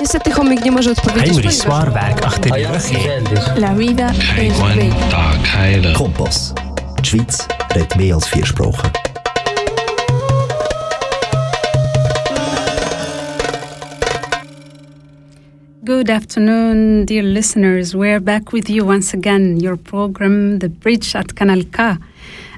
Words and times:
Niestety 0.00 0.30
chomik 0.30 0.64
nie 0.64 0.72
może 0.72 0.90
odpowiedzieć. 0.90 1.32
Heinrich 1.32 1.54
Swarberg, 1.54 2.20
La 3.56 3.74
vida 3.74 4.12
Kompass. 5.94 6.54
Die 6.98 7.04
Schweiz 7.04 7.48
redet 7.74 7.96
mehr 7.96 8.14
als 8.14 8.28
vier 8.28 8.46
Sprachen. 8.46 8.90
Good 15.84 16.10
afternoon, 16.10 17.04
dear 17.06 17.24
listeners. 17.24 17.94
We're 17.94 18.20
back 18.20 18.52
with 18.52 18.70
you 18.70 18.86
once 18.86 19.14
again. 19.14 19.60
Your 19.60 19.76
program, 19.78 20.58
The 20.58 20.68
Bridge 20.68 21.16
at 21.16 21.34
Kanal 21.34 21.64
K. 21.72 21.96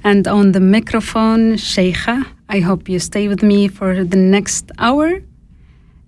And 0.02 0.28
on 0.28 0.52
the 0.52 0.60
microphone, 0.60 1.56
Cheija. 1.56 2.22
I 2.48 2.60
hope 2.60 2.92
you 2.92 2.98
stay 2.98 3.28
with 3.28 3.42
me 3.42 3.68
for 3.68 4.04
the 4.04 4.18
next 4.18 4.70
hour 4.78 5.22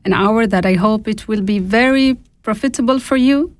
an 0.05 0.13
hour 0.13 0.47
that 0.47 0.67
I 0.67 0.75
hope 0.75 1.09
it 1.09 1.29
will 1.29 1.43
be 1.43 1.59
very 1.59 2.17
profitable 2.43 2.99
for 2.99 3.17
you. 3.17 3.55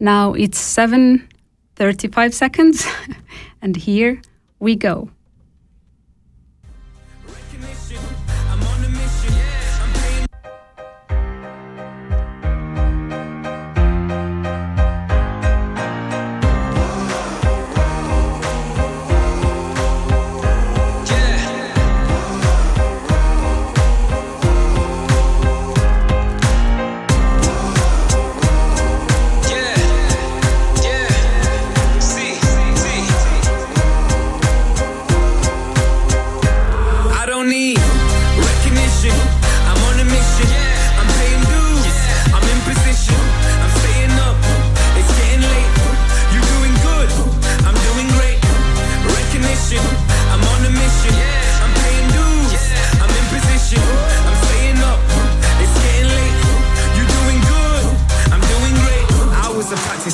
Now 0.00 0.34
it's 0.34 0.58
7:35 0.58 2.32
seconds, 2.34 2.86
and 3.62 3.76
here 3.76 4.20
we 4.60 4.76
go. 4.76 5.10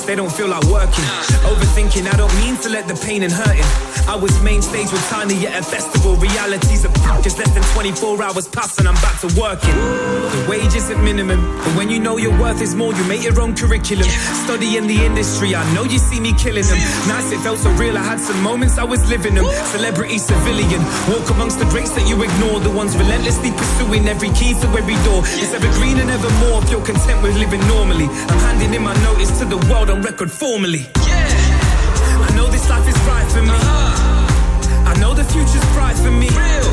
They 0.07 0.15
don't 0.15 0.31
feel 0.31 0.49
like 0.49 0.65
working. 0.65 1.05
Overthinking, 1.49 2.13
I 2.13 2.17
don't 2.17 2.35
mean 2.37 2.57
to 2.59 2.69
let 2.69 2.87
the 2.87 2.95
pain 2.95 3.23
and 3.23 3.33
hurting. 3.33 3.65
I 4.07 4.17
was 4.17 4.37
main 4.43 4.61
stage 4.61 4.93
with 4.93 5.01
Tiny 5.09 5.47
at 5.47 5.59
a 5.59 5.63
festival. 5.65 6.17
Realities 6.17 6.85
of 6.85 6.93
just 7.23 7.39
less 7.39 7.51
than 7.55 7.63
24 7.73 8.23
hours 8.23 8.47
pass 8.47 8.77
and 8.79 8.87
I'm 8.87 9.01
back 9.01 9.19
to 9.21 9.29
working. 9.41 9.73
The 9.73 10.47
wage 10.47 10.75
isn't 10.77 11.03
minimum, 11.03 11.41
but 11.65 11.73
when 11.75 11.89
you 11.89 12.01
know 12.01 12.19
your 12.19 12.39
worth 12.39 12.61
is 12.61 12.75
more, 12.75 12.93
you 12.93 13.05
make 13.05 13.25
your 13.25 13.41
own 13.41 13.57
curriculum. 13.57 14.05
Studying 14.45 14.87
the 14.87 15.05
industry, 15.05 15.55
I 15.55 15.65
know 15.73 15.85
you 15.85 15.99
see 15.99 16.21
me 16.21 16.35
killing 16.35 16.69
them. 16.69 16.77
Nice, 17.09 17.33
it 17.33 17.41
felt 17.41 17.59
so 17.59 17.71
real. 17.81 17.97
I 17.97 18.03
had 18.03 18.21
some 18.21 18.43
moments 18.43 18.77
I 18.77 18.85
was 18.85 19.09
living 19.09 19.37
them. 19.37 19.47
Celebrity, 19.73 20.19
civilian, 20.19 20.85
walk 21.09 21.31
amongst 21.31 21.59
the 21.59 21.65
greats 21.73 21.93
that 21.97 22.07
you 22.07 22.21
ignore. 22.23 22.61
The 22.61 22.71
ones 22.71 22.95
relentlessly 22.95 23.53
pursuing 23.53 24.07
every 24.07 24.29
key 24.37 24.53
to 24.53 24.69
every 24.77 25.01
door. 25.09 25.25
It's 25.41 25.55
evergreen 25.55 25.97
and 25.97 26.11
evermore 26.11 26.63
if 26.63 26.71
you're 26.71 26.85
content 26.85 27.23
with 27.23 27.39
living 27.39 27.65
normally. 27.73 28.05
I'm 28.05 28.41
handing 28.53 28.75
in 28.75 28.83
my 28.83 28.95
notice 29.01 29.33
to 29.41 29.47
the 29.47 29.57
world 29.73 29.89
on 29.95 30.03
record 30.03 30.31
formally. 30.31 30.83
Yeah. 31.07 32.27
I 32.27 32.31
know 32.35 32.47
this 32.51 32.69
life 32.69 32.87
is 32.89 32.99
right 33.07 33.29
for 33.31 33.43
me. 33.43 33.55
Uh-huh. 33.55 34.91
I 34.91 34.95
know 35.01 35.15
the 35.15 35.25
future's 35.25 35.67
bright 35.75 35.97
for 35.97 36.11
me. 36.11 36.29
Real. 36.35 36.71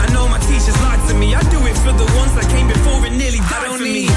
I 0.00 0.06
know 0.14 0.24
my 0.28 0.40
teachers 0.48 0.76
lied 0.80 1.02
to 1.08 1.14
me. 1.14 1.34
I 1.34 1.42
do 1.52 1.60
it 1.68 1.76
for 1.84 1.92
the 1.92 2.08
ones 2.16 2.32
that 2.36 2.48
came 2.48 2.68
before 2.68 3.04
and 3.04 3.16
nearly 3.18 3.42
died 3.52 3.76
for 3.76 3.84
me. 3.84 4.08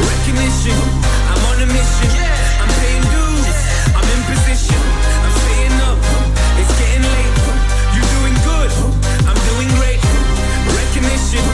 Recognition, 0.00 0.78
I'm 1.32 1.42
on 1.50 1.56
a 1.66 1.68
mission. 1.68 2.08
Yeah. 2.16 2.62
I'm 2.64 2.72
paying 2.80 3.04
dues. 3.12 3.44
Yeah. 3.44 3.96
I'm 3.98 4.06
in 4.16 4.20
position. 4.32 4.80
I'm 5.24 5.34
staying 5.44 5.76
up. 5.88 5.98
It's 6.60 6.72
getting 6.80 7.04
late. 7.04 7.36
You're 7.92 8.10
doing 8.16 8.36
good. 8.48 8.70
I'm 9.28 9.40
doing 9.52 9.68
great. 9.76 10.00
Recognition, 10.72 11.44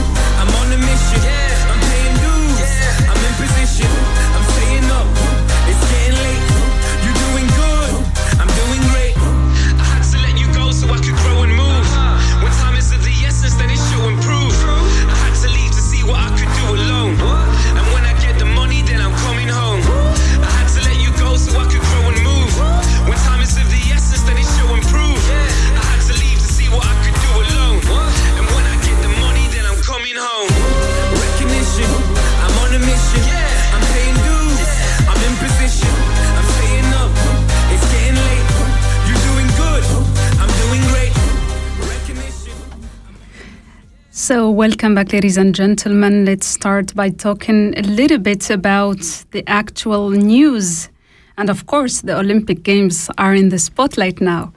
So, 44.25 44.49
welcome 44.49 44.95
back, 44.95 45.12
ladies 45.12 45.37
and 45.37 45.55
gentlemen. 45.55 46.25
Let's 46.25 46.47
start 46.47 46.95
by 46.95 47.11
talking 47.11 47.75
a 47.77 47.83
little 47.83 48.17
bit 48.17 48.49
about 48.49 49.03
the 49.33 49.45
actual 49.47 50.09
news. 50.09 50.89
And 51.37 51.51
of 51.51 51.67
course, 51.67 52.01
the 52.01 52.19
Olympic 52.19 52.62
Games 52.62 53.11
are 53.19 53.35
in 53.35 53.51
the 53.51 53.59
spotlight 53.59 54.23
now. 54.23 54.55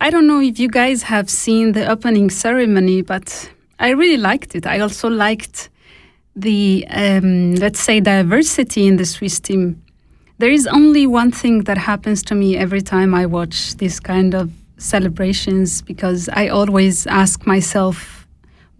I 0.00 0.08
don't 0.08 0.26
know 0.26 0.40
if 0.40 0.58
you 0.58 0.70
guys 0.70 1.02
have 1.02 1.28
seen 1.28 1.72
the 1.72 1.86
opening 1.86 2.30
ceremony, 2.30 3.02
but 3.02 3.52
I 3.78 3.90
really 3.90 4.16
liked 4.16 4.54
it. 4.54 4.66
I 4.66 4.80
also 4.80 5.10
liked 5.10 5.68
the, 6.34 6.86
um, 6.88 7.56
let's 7.56 7.80
say, 7.80 8.00
diversity 8.00 8.86
in 8.86 8.96
the 8.96 9.04
Swiss 9.04 9.38
team. 9.38 9.82
There 10.38 10.50
is 10.50 10.66
only 10.66 11.06
one 11.06 11.30
thing 11.30 11.64
that 11.64 11.76
happens 11.76 12.22
to 12.22 12.34
me 12.34 12.56
every 12.56 12.80
time 12.80 13.14
I 13.14 13.26
watch 13.26 13.74
this 13.74 14.00
kind 14.00 14.34
of 14.34 14.50
celebrations 14.78 15.82
because 15.82 16.30
I 16.30 16.48
always 16.48 17.06
ask 17.06 17.46
myself, 17.46 18.23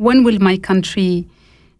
when 0.04 0.22
will 0.22 0.38
my 0.38 0.58
country 0.58 1.26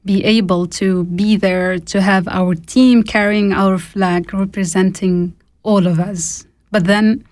be 0.06 0.24
able 0.24 0.66
to 0.66 1.04
be 1.04 1.36
there 1.36 1.78
to 1.78 2.00
have 2.00 2.26
our 2.28 2.54
team 2.54 3.02
carrying 3.02 3.52
our 3.52 3.76
flag 3.78 4.32
representing 4.32 5.34
all 5.62 5.86
of 5.86 6.00
us? 6.00 6.46
But 6.70 6.86
then 6.86 7.22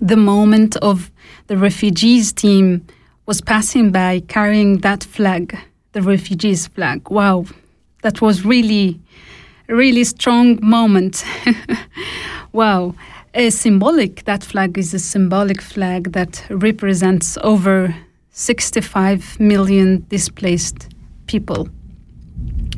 the 0.00 0.16
moment 0.16 0.74
of 0.78 1.12
the 1.46 1.56
refugees 1.56 2.32
team 2.32 2.84
was 3.26 3.40
passing 3.40 3.92
by 3.92 4.20
carrying 4.26 4.78
that 4.78 5.04
flag, 5.04 5.56
the 5.92 6.02
refugees 6.02 6.66
flag. 6.66 7.08
Wow, 7.08 7.44
that 8.02 8.20
was 8.20 8.44
really, 8.44 8.98
really 9.68 10.02
strong 10.02 10.58
moment. 10.60 11.24
wow. 12.52 12.96
A 13.32 13.50
symbolic, 13.50 14.24
that 14.24 14.42
flag 14.42 14.76
is 14.76 14.92
a 14.92 14.98
symbolic 14.98 15.62
flag 15.62 16.10
that 16.14 16.44
represents 16.50 17.38
over 17.44 17.94
65 18.40 19.38
million 19.38 20.06
displaced 20.08 20.88
people. 21.26 21.68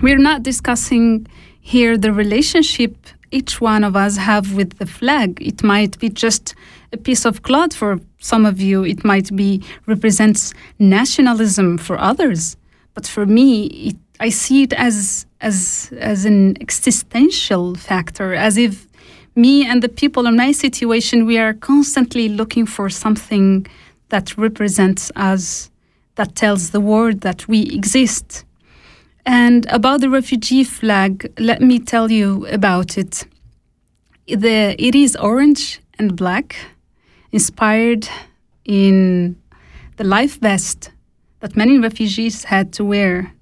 We're 0.03 0.19
not 0.19 0.43
discussing 0.43 1.29
here 1.61 1.97
the 1.97 2.13
relationship 2.13 2.97
each 3.31 3.61
one 3.61 3.85
of 3.85 3.95
us 3.95 4.17
have 4.17 4.55
with 4.55 4.79
the 4.79 4.87
flag. 4.87 5.41
It 5.41 5.63
might 5.63 5.99
be 6.01 6.09
just 6.09 6.55
a 6.93 6.97
piece 6.97 7.25
of 7.25 7.43
cloth 7.43 7.75
for 7.75 8.01
some 8.19 8.45
of 8.45 8.61
you. 8.61 8.85
It 8.85 9.05
might 9.05 9.35
be 9.37 9.63
represents 9.87 10.53
nationalism 10.81 11.79
for 11.79 11.97
others. 11.97 12.57
But 12.95 13.07
for 13.07 13.25
me, 13.25 13.67
it, 13.89 13.97
I 14.19 14.31
see 14.31 14.65
it 14.65 14.73
as 14.73 15.27
as 15.41 15.93
as 15.99 16.25
an 16.25 16.61
existential 16.61 17.77
factor, 17.77 18.35
as 18.35 18.57
if 18.57 18.89
me 19.37 19.65
and 19.65 19.81
the 19.81 19.89
people 19.89 20.27
in 20.27 20.37
my 20.37 20.53
situation 20.53 21.25
we 21.25 21.39
are 21.39 21.55
constantly 21.55 22.29
looking 22.29 22.67
for 22.67 22.91
something 22.91 23.67
that 24.13 24.37
represents 24.37 25.11
us, 25.17 25.71
that 26.17 26.37
tells 26.37 26.71
the 26.71 26.81
world 26.81 27.23
that 27.23 27.49
we 27.49 27.63
exist. 27.63 28.45
And 29.25 29.65
about 29.71 30.03
the 30.03 30.11
refugee 30.11 30.65
flag, 30.65 31.33
let 31.39 31.63
me 31.63 31.79
tell 31.79 32.11
you 32.11 32.47
about 32.49 32.99
it. 32.99 33.25
The, 34.27 34.77
it 34.79 34.95
is 34.95 35.17
orange 35.17 35.81
and 35.99 36.15
black, 36.15 36.57
inspired 37.33 38.07
in 38.67 39.35
the 39.97 40.05
life 40.05 40.39
vest 40.41 40.91
that 41.41 41.57
many 41.57 41.79
refugees 41.79 42.45
had 42.45 42.71
to 42.75 42.85
wear 42.85 43.33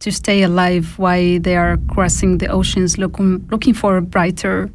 to 0.00 0.10
stay 0.10 0.42
alive 0.42 0.98
while 0.98 1.38
they 1.38 1.56
are 1.56 1.78
crossing 1.88 2.38
the 2.38 2.48
oceans 2.48 2.98
looking, 2.98 3.46
looking 3.48 3.74
for 3.74 3.96
a 3.96 4.02
brighter 4.02 4.70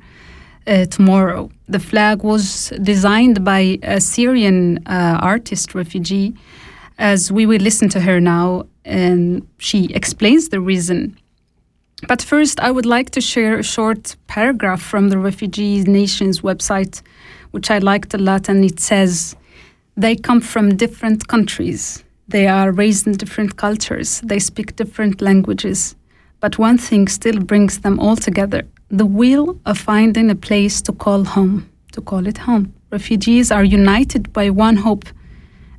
uh, 0.67 0.85
tomorrow. 0.85 1.49
The 1.67 1.79
flag 1.79 2.23
was 2.23 2.71
designed 2.81 3.43
by 3.43 3.79
a 3.83 3.99
Syrian 3.99 4.79
uh, 4.85 5.19
artist 5.21 5.73
refugee, 5.75 6.33
as 6.97 7.31
we 7.31 7.45
will 7.45 7.61
listen 7.61 7.89
to 7.89 7.99
her 8.01 8.19
now, 8.19 8.65
and 8.85 9.47
she 9.57 9.85
explains 9.93 10.49
the 10.49 10.59
reason. 10.59 11.17
But 12.07 12.21
first, 12.21 12.59
I 12.59 12.71
would 12.71 12.85
like 12.85 13.11
to 13.11 13.21
share 13.21 13.59
a 13.59 13.63
short 13.63 14.15
paragraph 14.27 14.81
from 14.81 15.09
the 15.09 15.17
Refugee 15.17 15.83
Nations 15.83 16.41
website, 16.41 17.01
which 17.51 17.69
I 17.69 17.77
liked 17.77 18.13
a 18.13 18.17
lot, 18.17 18.49
and 18.49 18.65
it 18.65 18.79
says, 18.79 19.35
They 19.95 20.15
come 20.15 20.41
from 20.41 20.77
different 20.77 21.27
countries. 21.27 22.03
They 22.27 22.47
are 22.47 22.71
raised 22.71 23.07
in 23.07 23.13
different 23.13 23.57
cultures. 23.57 24.21
They 24.21 24.39
speak 24.39 24.75
different 24.75 25.21
languages. 25.21 25.95
But 26.39 26.57
one 26.57 26.77
thing 26.77 27.07
still 27.07 27.39
brings 27.39 27.79
them 27.79 27.99
all 27.99 28.15
together 28.15 28.63
the 28.91 29.05
will 29.05 29.57
of 29.65 29.77
finding 29.77 30.29
a 30.29 30.35
place 30.35 30.81
to 30.81 30.91
call 30.91 31.23
home, 31.23 31.69
to 31.93 32.01
call 32.01 32.27
it 32.27 32.37
home. 32.37 32.73
Refugees 32.91 33.51
are 33.51 33.63
united 33.63 34.33
by 34.33 34.49
one 34.49 34.75
hope, 34.75 35.05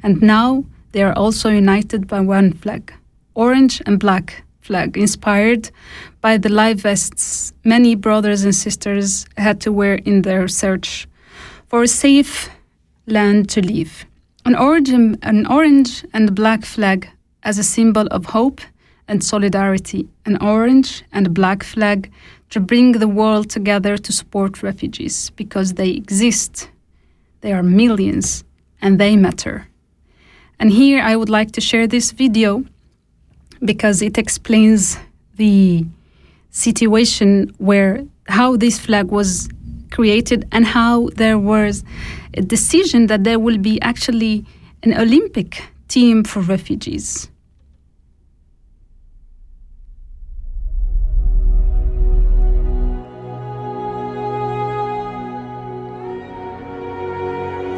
and 0.02 0.22
now 0.22 0.64
they 0.92 1.02
are 1.02 1.12
also 1.12 1.50
united 1.50 2.08
by 2.08 2.20
one 2.20 2.52
flag 2.54 2.92
orange 3.34 3.80
and 3.86 3.98
black 3.98 4.44
flag, 4.60 4.96
inspired 4.96 5.70
by 6.20 6.36
the 6.36 6.48
live 6.48 6.80
vests 6.80 7.52
many 7.64 7.94
brothers 7.94 8.44
and 8.44 8.54
sisters 8.54 9.26
had 9.36 9.60
to 9.60 9.72
wear 9.72 9.94
in 9.94 10.22
their 10.22 10.46
search 10.48 11.08
for 11.68 11.82
a 11.82 11.88
safe 11.88 12.50
land 13.06 13.48
to 13.48 13.60
live. 13.60 14.04
An 14.44 14.54
orange, 14.54 14.90
an 14.90 15.46
orange 15.46 16.04
and 16.12 16.34
black 16.34 16.64
flag 16.64 17.08
as 17.42 17.58
a 17.58 17.64
symbol 17.64 18.06
of 18.08 18.26
hope 18.26 18.60
and 19.08 19.22
solidarity, 19.22 20.08
an 20.26 20.36
orange 20.42 21.04
and 21.12 21.34
black 21.34 21.62
flag 21.62 22.10
to 22.52 22.60
bring 22.60 22.92
the 22.92 23.08
world 23.08 23.48
together 23.48 23.96
to 23.96 24.12
support 24.12 24.62
refugees 24.62 25.30
because 25.36 25.72
they 25.72 25.88
exist. 25.88 26.68
They 27.40 27.50
are 27.54 27.62
millions 27.62 28.44
and 28.82 29.00
they 29.00 29.16
matter. 29.16 29.66
And 30.60 30.70
here 30.70 31.00
I 31.02 31.16
would 31.16 31.30
like 31.30 31.52
to 31.52 31.62
share 31.62 31.86
this 31.86 32.12
video 32.12 32.62
because 33.64 34.02
it 34.02 34.18
explains 34.18 34.98
the 35.36 35.86
situation 36.50 37.54
where 37.56 38.04
how 38.28 38.58
this 38.58 38.78
flag 38.78 39.06
was 39.06 39.48
created 39.90 40.46
and 40.52 40.66
how 40.66 41.08
there 41.16 41.38
was 41.38 41.82
a 42.34 42.42
decision 42.42 43.06
that 43.06 43.24
there 43.24 43.38
will 43.38 43.58
be 43.58 43.80
actually 43.80 44.44
an 44.82 44.92
Olympic 44.92 45.62
team 45.88 46.22
for 46.22 46.40
refugees. 46.42 47.31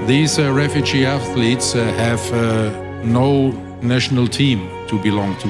These 0.07 0.39
uh, 0.39 0.53
refugee 0.53 1.07
athletes 1.07 1.75
uh, 1.75 1.83
have 1.95 2.21
uh, 2.31 2.69
no 3.03 3.53
national 3.81 4.29
team 4.29 4.69
to 4.87 4.99
belong 4.99 5.35
to. 5.39 5.49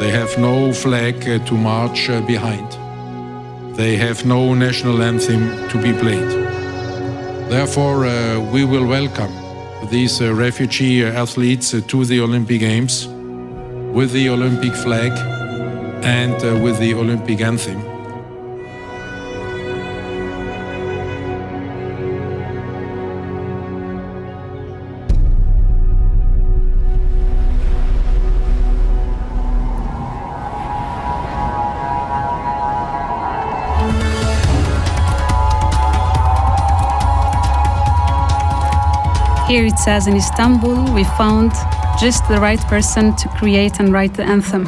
They 0.00 0.10
have 0.10 0.38
no 0.38 0.72
flag 0.72 1.20
to 1.44 1.54
march 1.54 2.08
behind. 2.26 2.68
They 3.76 3.96
have 3.96 4.24
no 4.24 4.54
national 4.54 5.02
anthem 5.02 5.68
to 5.68 5.82
be 5.82 5.92
played. 5.92 6.30
Therefore, 7.50 8.00
we 8.50 8.64
will 8.64 8.86
welcome 8.86 9.34
these 9.90 10.22
refugee 10.22 11.04
athletes 11.04 11.72
to 11.72 12.04
the 12.06 12.20
Olympic 12.20 12.60
Games 12.60 13.08
with 13.92 14.12
the 14.12 14.30
Olympic 14.30 14.72
flag 14.72 15.12
and 16.02 16.62
with 16.62 16.78
the 16.78 16.94
Olympic 16.94 17.42
anthem. 17.42 17.95
Here 39.55 39.65
it 39.65 39.77
says 39.79 40.07
in 40.07 40.15
Istanbul, 40.15 40.93
we 40.93 41.03
found 41.03 41.51
just 41.99 42.27
the 42.29 42.39
right 42.39 42.61
person 42.67 43.15
to 43.17 43.27
create 43.29 43.79
and 43.79 43.91
write 43.91 44.13
the 44.13 44.23
anthem. 44.23 44.65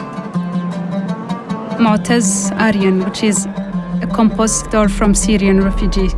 Mu'taz 1.79 2.51
Aryan, 2.59 3.03
which 3.05 3.23
is 3.23 3.45
a 4.01 4.07
compositor 4.13 4.89
from 4.89 5.15
Syrian 5.15 5.61
refugee. 5.61 6.09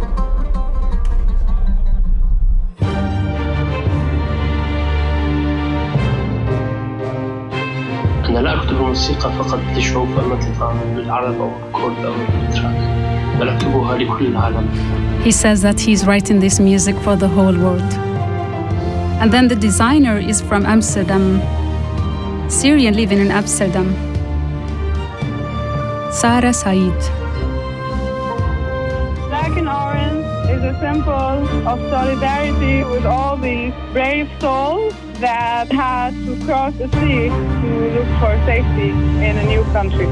أنا 8.26 8.40
لا 8.40 8.54
أكتب 8.56 8.76
الموسيقى 8.76 9.32
فقط 9.34 9.60
لشعوب 9.76 10.08
مثل 10.10 11.02
العرب 11.02 11.42
أو 11.42 11.52
الكرد 11.68 12.06
أو 12.06 12.14
الأتراك 12.14 12.76
بل 13.40 13.50
أكتبها 13.50 13.98
لكل 13.98 14.26
العالم. 14.26 14.70
He 15.24 15.32
says 15.32 15.62
that 15.62 15.80
he's 15.80 16.06
writing 16.06 16.40
this 16.40 16.60
music 16.60 16.96
for 16.98 17.16
the 17.16 17.28
whole 17.28 17.58
world. 17.58 18.09
And 19.21 19.31
then 19.31 19.49
the 19.49 19.57
designer 19.57 20.19
is 20.19 20.41
from 20.41 20.65
Amsterdam, 20.65 21.41
Syrian 22.49 22.95
living 22.95 23.19
in 23.19 23.31
Amsterdam. 23.31 23.95
Yara 26.23 26.55
Said. 26.55 26.99
Black 29.29 29.57
and 29.59 29.69
orange 29.69 30.25
is 30.51 30.63
a 30.65 30.75
symbol 30.81 31.69
of 31.69 31.79
solidarity 31.91 32.83
with 32.85 33.05
all 33.05 33.37
these 33.37 33.75
brave 33.93 34.29
souls 34.41 34.95
that 35.21 35.71
had 35.71 36.13
to 36.25 36.35
cross 36.47 36.75
the 36.79 36.89
sea 36.89 37.29
to 37.29 37.71
look 37.95 38.09
for 38.21 38.33
safety 38.47 38.89
in 39.21 39.37
a 39.37 39.45
new 39.45 39.63
country. 39.77 40.09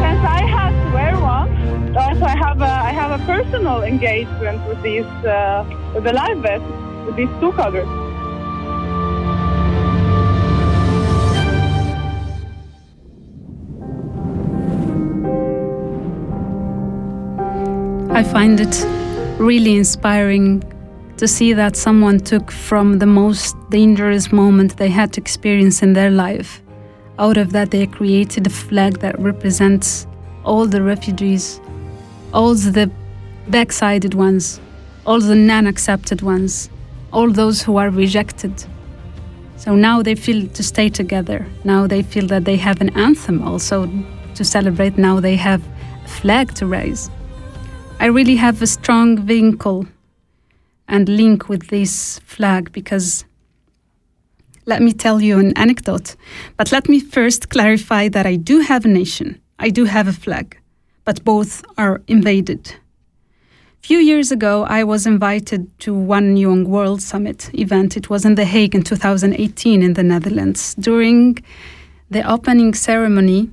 Since 0.00 0.22
I 0.38 0.46
had 0.46 0.70
to 0.70 0.94
wear 0.94 1.18
one, 1.18 1.96
also 1.96 2.24
I 2.24 2.36
have 2.36 2.60
a 2.62 2.74
I 2.90 2.92
have 2.92 3.20
a 3.20 3.24
personal 3.26 3.82
engagement 3.82 4.66
with 4.68 4.80
these 4.82 5.10
uh, 5.26 5.64
with 5.92 6.04
the 6.04 6.12
live 6.12 6.38
vest 6.38 6.64
with 6.64 6.83
these 7.12 7.28
two 7.40 7.52
colors. 7.52 7.88
I 18.10 18.22
find 18.22 18.60
it 18.60 18.84
really 19.40 19.76
inspiring 19.76 20.62
to 21.16 21.28
see 21.28 21.52
that 21.52 21.76
someone 21.76 22.20
took 22.20 22.50
from 22.50 22.98
the 22.98 23.06
most 23.06 23.56
dangerous 23.70 24.32
moment 24.32 24.76
they 24.76 24.88
had 24.88 25.12
to 25.14 25.20
experience 25.20 25.82
in 25.82 25.92
their 25.92 26.10
life. 26.10 26.62
Out 27.18 27.36
of 27.36 27.52
that, 27.52 27.70
they 27.70 27.86
created 27.86 28.46
a 28.46 28.50
flag 28.50 29.00
that 29.00 29.18
represents 29.18 30.06
all 30.44 30.66
the 30.66 30.82
refugees, 30.82 31.60
all 32.32 32.54
the 32.54 32.90
backsided 33.48 34.14
ones, 34.14 34.60
all 35.06 35.20
the 35.20 35.34
non 35.34 35.66
accepted 35.66 36.22
ones, 36.22 36.70
all 37.14 37.30
those 37.30 37.62
who 37.62 37.76
are 37.76 37.90
rejected. 37.90 38.52
So 39.56 39.74
now 39.74 40.02
they 40.02 40.16
feel 40.16 40.48
to 40.48 40.62
stay 40.62 40.88
together. 40.88 41.46
Now 41.62 41.86
they 41.86 42.02
feel 42.02 42.26
that 42.26 42.44
they 42.44 42.56
have 42.56 42.80
an 42.80 42.90
anthem 42.96 43.40
also 43.40 43.88
to 44.34 44.44
celebrate. 44.44 44.98
Now 44.98 45.20
they 45.20 45.36
have 45.36 45.62
a 46.04 46.08
flag 46.08 46.54
to 46.56 46.66
raise. 46.66 47.08
I 48.00 48.06
really 48.06 48.36
have 48.36 48.60
a 48.60 48.66
strong 48.66 49.16
vincul 49.16 49.86
and 50.88 51.08
link 51.08 51.48
with 51.48 51.68
this 51.68 52.18
flag 52.26 52.72
because 52.72 53.24
let 54.66 54.82
me 54.82 54.92
tell 54.92 55.22
you 55.22 55.38
an 55.38 55.56
anecdote. 55.56 56.16
But 56.56 56.72
let 56.72 56.88
me 56.88 56.98
first 56.98 57.48
clarify 57.48 58.08
that 58.08 58.26
I 58.26 58.36
do 58.36 58.60
have 58.60 58.84
a 58.84 58.88
nation, 58.88 59.40
I 59.58 59.70
do 59.70 59.84
have 59.84 60.08
a 60.08 60.12
flag, 60.12 60.58
but 61.04 61.24
both 61.24 61.64
are 61.78 62.02
invaded 62.08 62.74
few 63.84 63.98
years 63.98 64.32
ago, 64.32 64.64
I 64.64 64.82
was 64.82 65.06
invited 65.06 65.60
to 65.80 65.92
One 65.92 66.38
Young 66.38 66.64
World 66.64 67.02
Summit 67.02 67.50
event. 67.52 67.98
It 67.98 68.08
was 68.08 68.24
in 68.24 68.34
The 68.34 68.46
Hague 68.46 68.74
in 68.74 68.82
2018 68.82 69.82
in 69.82 69.92
the 69.92 70.02
Netherlands. 70.02 70.74
During 70.76 71.36
the 72.08 72.22
opening 72.26 72.72
ceremony, 72.72 73.50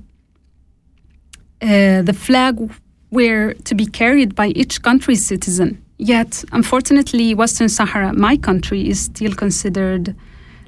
uh, 1.60 2.00
the 2.00 2.14
flag 2.14 2.72
were 3.10 3.52
to 3.64 3.74
be 3.74 3.84
carried 3.84 4.34
by 4.34 4.46
each 4.60 4.80
country's 4.80 5.22
citizen. 5.22 5.84
Yet, 5.98 6.42
unfortunately, 6.50 7.34
Western 7.34 7.68
Sahara, 7.68 8.14
my 8.14 8.38
country, 8.38 8.88
is 8.88 9.00
still 9.00 9.34
considered 9.34 10.16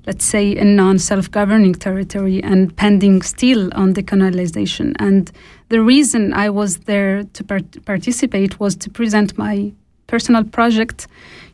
let's 0.06 0.24
say, 0.24 0.56
a 0.56 0.64
non 0.64 0.98
self 0.98 1.30
governing 1.30 1.74
territory 1.74 2.42
and 2.42 2.74
pending 2.76 3.22
still 3.22 3.70
on 3.74 3.94
decolonization. 3.94 4.94
And 4.98 5.30
the 5.68 5.80
reason 5.82 6.32
I 6.32 6.50
was 6.50 6.78
there 6.78 7.24
to 7.24 7.44
part- 7.44 7.84
participate 7.84 8.60
was 8.60 8.76
to 8.76 8.90
present 8.90 9.36
my 9.38 9.72
personal 10.06 10.44
project. 10.44 11.06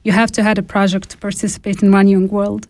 You 0.05 0.13
have 0.13 0.33
to 0.33 0.43
have 0.43 0.59
a 0.59 0.63
project 0.63 1.11
to 1.11 1.19
participate 1.19 1.83
in 1.83 1.93
One 1.93 2.09
Young 2.09 2.29
World. 2.29 2.67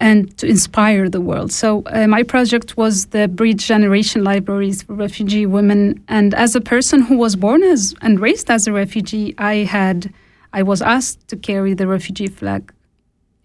and 0.00 0.36
to 0.38 0.46
inspire 0.46 1.08
the 1.08 1.20
world. 1.20 1.50
So, 1.50 1.82
uh, 1.86 2.06
my 2.06 2.22
project 2.22 2.76
was 2.76 3.06
the 3.06 3.26
Bridge 3.26 3.66
Generation 3.66 4.22
Libraries 4.22 4.84
for 4.84 4.94
Refugee 4.94 5.44
Women. 5.44 6.00
And 6.06 6.34
as 6.34 6.54
a 6.54 6.60
person 6.60 7.02
who 7.02 7.16
was 7.18 7.34
born 7.34 7.64
as 7.64 7.94
and 8.00 8.20
raised 8.20 8.48
as 8.48 8.68
a 8.68 8.72
refugee, 8.72 9.34
I 9.38 9.64
had 9.64 10.12
I 10.52 10.62
was 10.62 10.80
asked 10.80 11.26
to 11.28 11.36
carry 11.36 11.74
the 11.74 11.86
refugee 11.86 12.28
flag. 12.28 12.72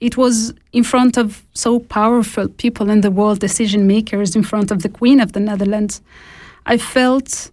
It 0.04 0.18
was 0.18 0.54
in 0.74 0.84
front 0.84 1.18
of 1.18 1.46
so 1.54 1.80
powerful 1.80 2.50
people 2.50 2.90
in 2.90 3.00
the 3.00 3.10
world, 3.10 3.40
decision 3.40 3.88
makers, 3.88 4.36
in 4.36 4.44
front 4.44 4.70
of 4.70 4.84
the 4.84 4.90
Queen 4.90 5.22
of 5.22 5.32
the 5.32 5.40
Netherlands. 5.40 6.02
I 6.66 6.78
felt 6.78 7.52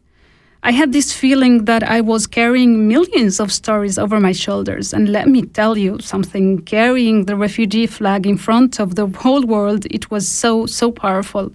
I 0.65 0.73
had 0.73 0.93
this 0.93 1.13
feeling 1.13 1.67
that 1.67 1.85
I 1.85 2.01
was 2.01 2.27
carrying 2.27 2.89
millions 2.89 3.39
of 3.39 3.53
stories 3.53 3.99
over 3.99 4.19
my 4.19 4.33
shoulders. 4.33 4.93
And 4.93 5.09
let 5.09 5.29
me 5.29 5.43
tell 5.43 5.79
you 5.79 6.01
something 6.01 6.59
carrying 6.63 7.27
the 7.27 7.37
refugee 7.37 7.87
flag 7.87 8.27
in 8.27 8.37
front 8.37 8.81
of 8.81 8.97
the 8.97 9.07
whole 9.07 9.45
world, 9.47 9.87
it 9.89 10.11
was 10.11 10.27
so, 10.27 10.67
so 10.67 10.91
powerful 10.91 11.53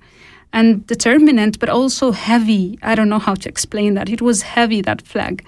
and 0.54 0.88
determinant, 0.88 1.60
but 1.60 1.68
also 1.68 2.14
heavy. 2.14 2.80
I 2.82 2.96
don't 2.96 3.10
know 3.10 3.20
how 3.20 3.36
to 3.36 3.50
explain 3.50 3.96
that. 3.96 4.10
It 4.10 4.22
was 4.22 4.44
heavy, 4.44 4.82
that 4.84 5.02
flag. 5.02 5.46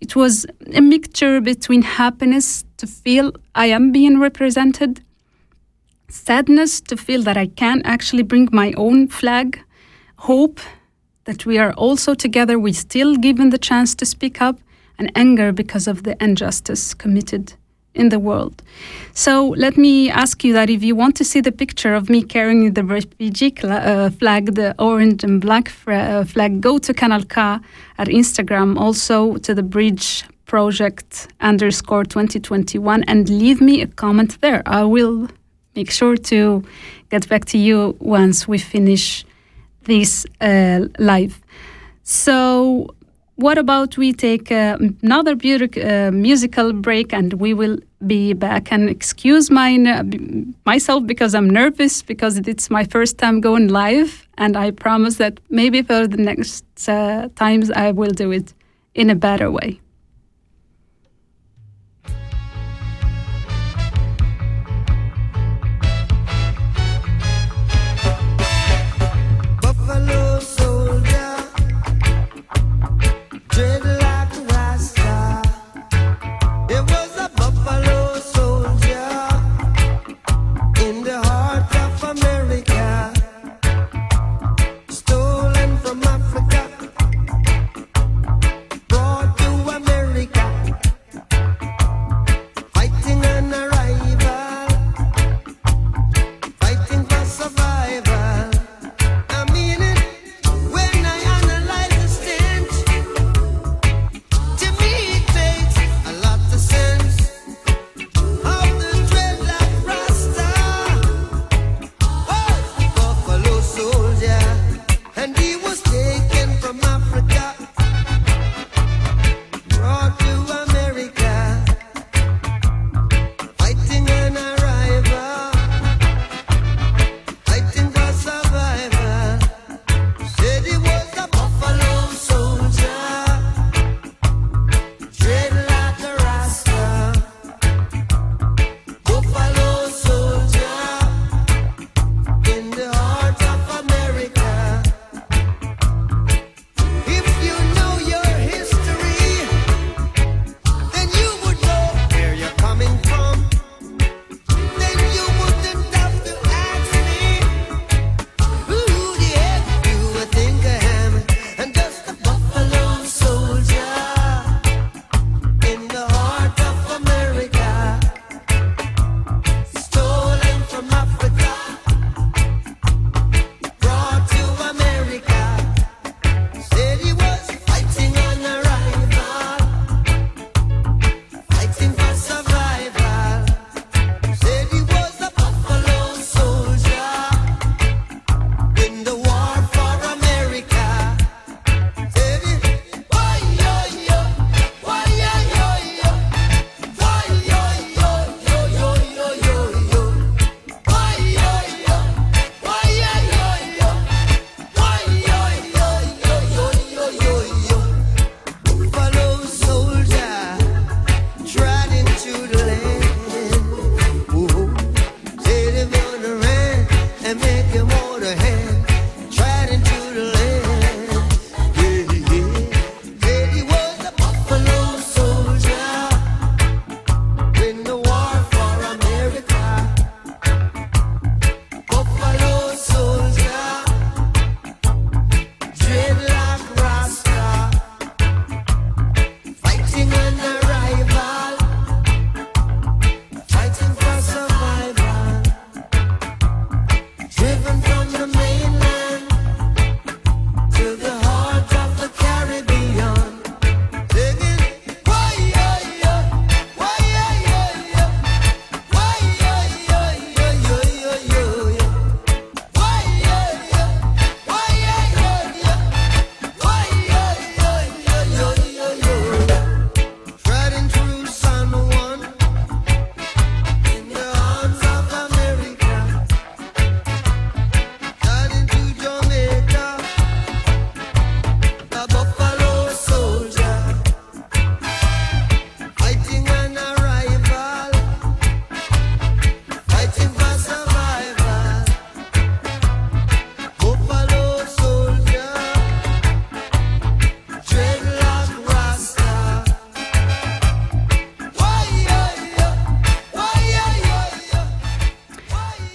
It 0.00 0.16
was 0.16 0.46
a 0.74 0.80
mixture 0.80 1.40
between 1.40 1.82
happiness 1.82 2.64
to 2.76 2.86
feel 2.86 3.32
I 3.54 3.66
am 3.66 3.92
being 3.92 4.18
represented, 4.20 5.02
sadness 6.08 6.80
to 6.82 6.96
feel 6.96 7.22
that 7.22 7.36
I 7.36 7.46
can 7.46 7.82
actually 7.84 8.22
bring 8.22 8.48
my 8.52 8.72
own 8.76 9.08
flag, 9.08 9.60
hope 10.16 10.60
that 11.24 11.46
we 11.46 11.58
are 11.58 11.72
also 11.72 12.14
together, 12.14 12.58
we 12.58 12.72
still 12.72 13.16
given 13.16 13.50
the 13.50 13.58
chance 13.58 13.94
to 13.96 14.06
speak 14.06 14.40
up, 14.42 14.60
and 14.98 15.10
anger 15.14 15.52
because 15.52 15.88
of 15.88 16.02
the 16.02 16.22
injustice 16.22 16.94
committed 16.94 17.54
in 17.94 18.08
the 18.08 18.18
world. 18.18 18.62
So 19.12 19.48
let 19.56 19.76
me 19.76 20.10
ask 20.10 20.42
you 20.44 20.52
that 20.54 20.68
if 20.68 20.82
you 20.82 20.96
want 20.96 21.16
to 21.16 21.24
see 21.24 21.40
the 21.40 21.52
picture 21.52 21.94
of 21.94 22.10
me 22.10 22.22
carrying 22.22 22.74
the 22.74 22.84
refugee 22.84 23.54
uh, 23.62 24.10
flag, 24.10 24.54
the 24.54 24.74
orange 24.78 25.22
and 25.22 25.40
black 25.40 25.72
uh, 25.86 26.24
flag, 26.24 26.60
go 26.60 26.78
to 26.78 26.92
Kanal 26.92 27.28
K 27.28 27.64
at 27.98 28.08
Instagram, 28.08 28.78
also 28.78 29.36
to 29.36 29.54
the 29.54 29.62
Bridge 29.62 30.24
Project 30.46 31.28
underscore 31.40 32.04
2021, 32.04 33.04
and 33.04 33.28
leave 33.28 33.60
me 33.60 33.82
a 33.82 33.86
comment 33.86 34.40
there. 34.40 34.62
I 34.66 34.84
will 34.84 35.28
make 35.76 35.90
sure 35.90 36.16
to 36.16 36.64
get 37.10 37.28
back 37.28 37.44
to 37.46 37.58
you 37.58 37.96
once 38.00 38.48
we 38.48 38.58
finish 38.58 39.24
this 39.84 40.26
uh, 40.40 40.88
live. 40.98 41.40
So, 42.02 42.94
what 43.36 43.58
about 43.58 43.96
we 43.96 44.12
take 44.12 44.52
uh, 44.52 44.78
another 45.02 45.32
uh, 45.32 46.10
musical 46.12 46.72
break 46.72 47.12
and 47.12 47.32
we 47.34 47.52
will 47.52 47.78
be 48.06 48.32
back 48.32 48.70
and 48.70 48.88
excuse 48.88 49.50
my, 49.50 49.76
myself 50.64 51.06
because 51.06 51.34
I'm 51.34 51.50
nervous 51.50 52.02
because 52.02 52.38
it's 52.38 52.70
my 52.70 52.84
first 52.84 53.18
time 53.18 53.40
going 53.40 53.68
live 53.68 54.28
and 54.38 54.56
I 54.56 54.70
promise 54.70 55.16
that 55.16 55.40
maybe 55.50 55.82
for 55.82 56.06
the 56.06 56.16
next 56.16 56.64
uh, 56.88 57.28
times 57.34 57.70
I 57.70 57.90
will 57.92 58.12
do 58.12 58.30
it 58.30 58.54
in 58.94 59.10
a 59.10 59.14
better 59.14 59.50
way. 59.50 59.80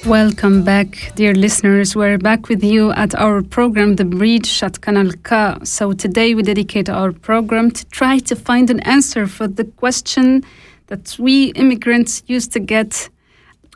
Welcome 0.10 0.64
back, 0.64 1.12
dear 1.14 1.36
listeners. 1.36 1.96
We're 1.96 2.18
back 2.18 2.50
with 2.50 2.64
you 2.64 2.90
at 2.94 3.14
our 3.14 3.44
program, 3.44 3.96
The 3.96 4.06
Bridge 4.06 4.64
at 4.64 4.82
Kanal 4.82 5.14
K. 5.24 5.64
So 5.64 5.94
today 5.94 6.34
we 6.34 6.42
dedicate 6.42 6.90
our 6.90 7.12
program 7.12 7.70
to 7.70 7.86
try 7.90 8.18
to 8.18 8.36
find 8.36 8.72
an 8.72 8.80
answer 8.80 9.28
for 9.28 9.48
the 9.48 9.66
question 9.66 10.44
that 10.88 11.16
we 11.20 11.50
immigrants 11.52 12.24
used 12.26 12.52
to 12.54 12.60
get. 12.60 13.08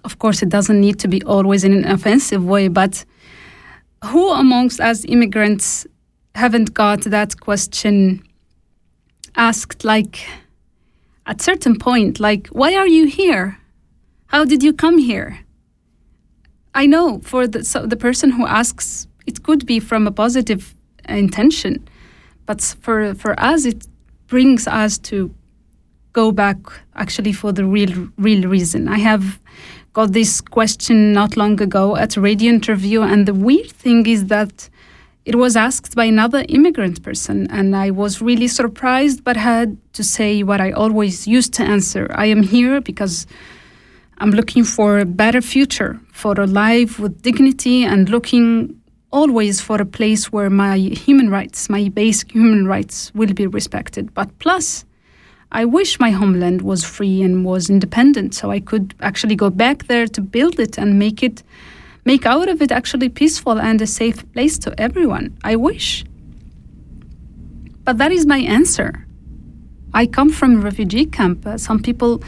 Of 0.04 0.18
course, 0.18 0.42
it 0.42 0.50
doesn't 0.50 0.82
need 0.82 0.98
to 1.02 1.08
be 1.08 1.22
always 1.22 1.64
in 1.64 1.72
an 1.72 1.86
offensive 1.86 2.44
way, 2.44 2.68
but 2.68 3.06
who 4.06 4.32
amongst 4.32 4.80
us 4.82 5.06
immigrants 5.06 5.86
haven't 6.34 6.74
got 6.74 7.02
that 7.02 7.40
question 7.42 8.24
asked 9.36 9.86
like 9.86 10.26
at 11.28 11.42
certain 11.42 11.78
point 11.78 12.20
like 12.20 12.48
why 12.48 12.74
are 12.74 12.88
you 12.88 13.06
here 13.06 13.60
how 14.28 14.44
did 14.44 14.64
you 14.64 14.74
come 14.74 14.98
here 14.98 15.43
i 16.76 16.86
know 16.86 17.20
for 17.20 17.48
the 17.48 17.64
so 17.64 17.86
the 17.86 17.98
person 17.98 18.32
who 18.32 18.46
asks 18.46 19.08
it 19.26 19.44
could 19.44 19.66
be 19.66 19.80
from 19.80 20.08
a 20.08 20.12
positive 20.12 20.76
intention 21.08 21.84
but 22.46 22.62
for 22.82 23.14
for 23.16 23.40
us 23.40 23.66
it 23.66 23.88
brings 24.28 24.68
us 24.68 24.98
to 24.98 25.34
go 26.14 26.32
back 26.32 26.58
actually 26.96 27.34
for 27.34 27.52
the 27.52 27.66
real 27.66 27.94
real 28.18 28.48
reason. 28.48 28.88
I 28.88 29.00
have 29.00 29.40
got 29.94 30.14
this 30.14 30.42
question 30.42 31.14
not 31.14 31.36
long 31.36 31.62
ago 31.62 31.96
at 31.96 32.16
a 32.18 32.22
radio 32.22 32.50
interview 32.50 33.02
and 33.02 33.28
the 33.28 33.34
weird 33.34 33.72
thing 33.72 34.06
is 34.06 34.26
that 34.26 34.70
it 35.26 35.36
was 35.36 35.56
asked 35.56 35.96
by 35.96 36.06
another 36.06 36.44
immigrant 36.50 37.02
person, 37.02 37.48
and 37.50 37.78
I 37.78 37.92
was 37.92 38.22
really 38.22 38.50
surprised, 38.50 39.24
but 39.24 39.38
had 39.38 39.78
to 39.94 40.04
say 40.04 40.44
what 40.44 40.60
I 40.60 40.72
always 40.72 41.26
used 41.28 41.54
to 41.54 41.64
answer. 41.64 42.12
I 42.14 42.26
am 42.26 42.44
here 42.44 42.82
because 42.82 43.26
I'm 44.18 44.32
looking 44.32 44.66
for 44.66 45.00
a 45.00 45.06
better 45.06 45.42
future, 45.42 45.98
for 46.14 46.40
a 46.40 46.48
life 46.48 47.00
with 47.00 47.22
dignity, 47.22 47.84
and 47.84 48.08
looking 48.08 48.80
always 49.12 49.60
for 49.60 49.82
a 49.82 49.86
place 49.86 50.32
where 50.32 50.50
my 50.50 50.78
human 50.78 51.30
rights, 51.30 51.70
my 51.70 51.90
basic 51.90 52.32
human 52.32 52.66
rights, 52.66 53.12
will 53.14 53.34
be 53.34 53.48
respected. 53.48 54.14
But 54.14 54.30
plus, 54.40 54.86
I 55.52 55.66
wish 55.66 56.00
my 56.00 56.12
homeland 56.12 56.62
was 56.62 56.84
free 56.84 57.22
and 57.22 57.44
was 57.44 57.70
independent 57.70 58.34
so 58.34 58.50
I 58.52 58.60
could 58.60 58.96
actually 59.02 59.36
go 59.36 59.50
back 59.50 59.88
there 59.88 60.08
to 60.08 60.22
build 60.22 60.60
it 60.60 60.80
and 60.80 60.98
make 60.98 61.22
it 61.22 61.44
make 62.06 62.26
out 62.26 62.50
of 62.50 62.62
it 62.62 62.72
actually 62.72 63.10
peaceful 63.10 63.60
and 63.60 63.82
a 63.82 63.88
safe 63.88 64.20
place 64.34 64.58
to 64.60 64.74
everyone. 64.80 65.38
I 65.44 65.56
wish. 65.56 66.06
But 67.86 67.98
that 67.98 68.12
is 68.12 68.26
my 68.26 68.40
answer. 68.40 69.06
I 69.94 70.06
come 70.08 70.32
from 70.32 70.56
a 70.56 70.60
refugee 70.60 71.06
camp. 71.06 71.48
Some 71.58 71.80
people 71.82 72.24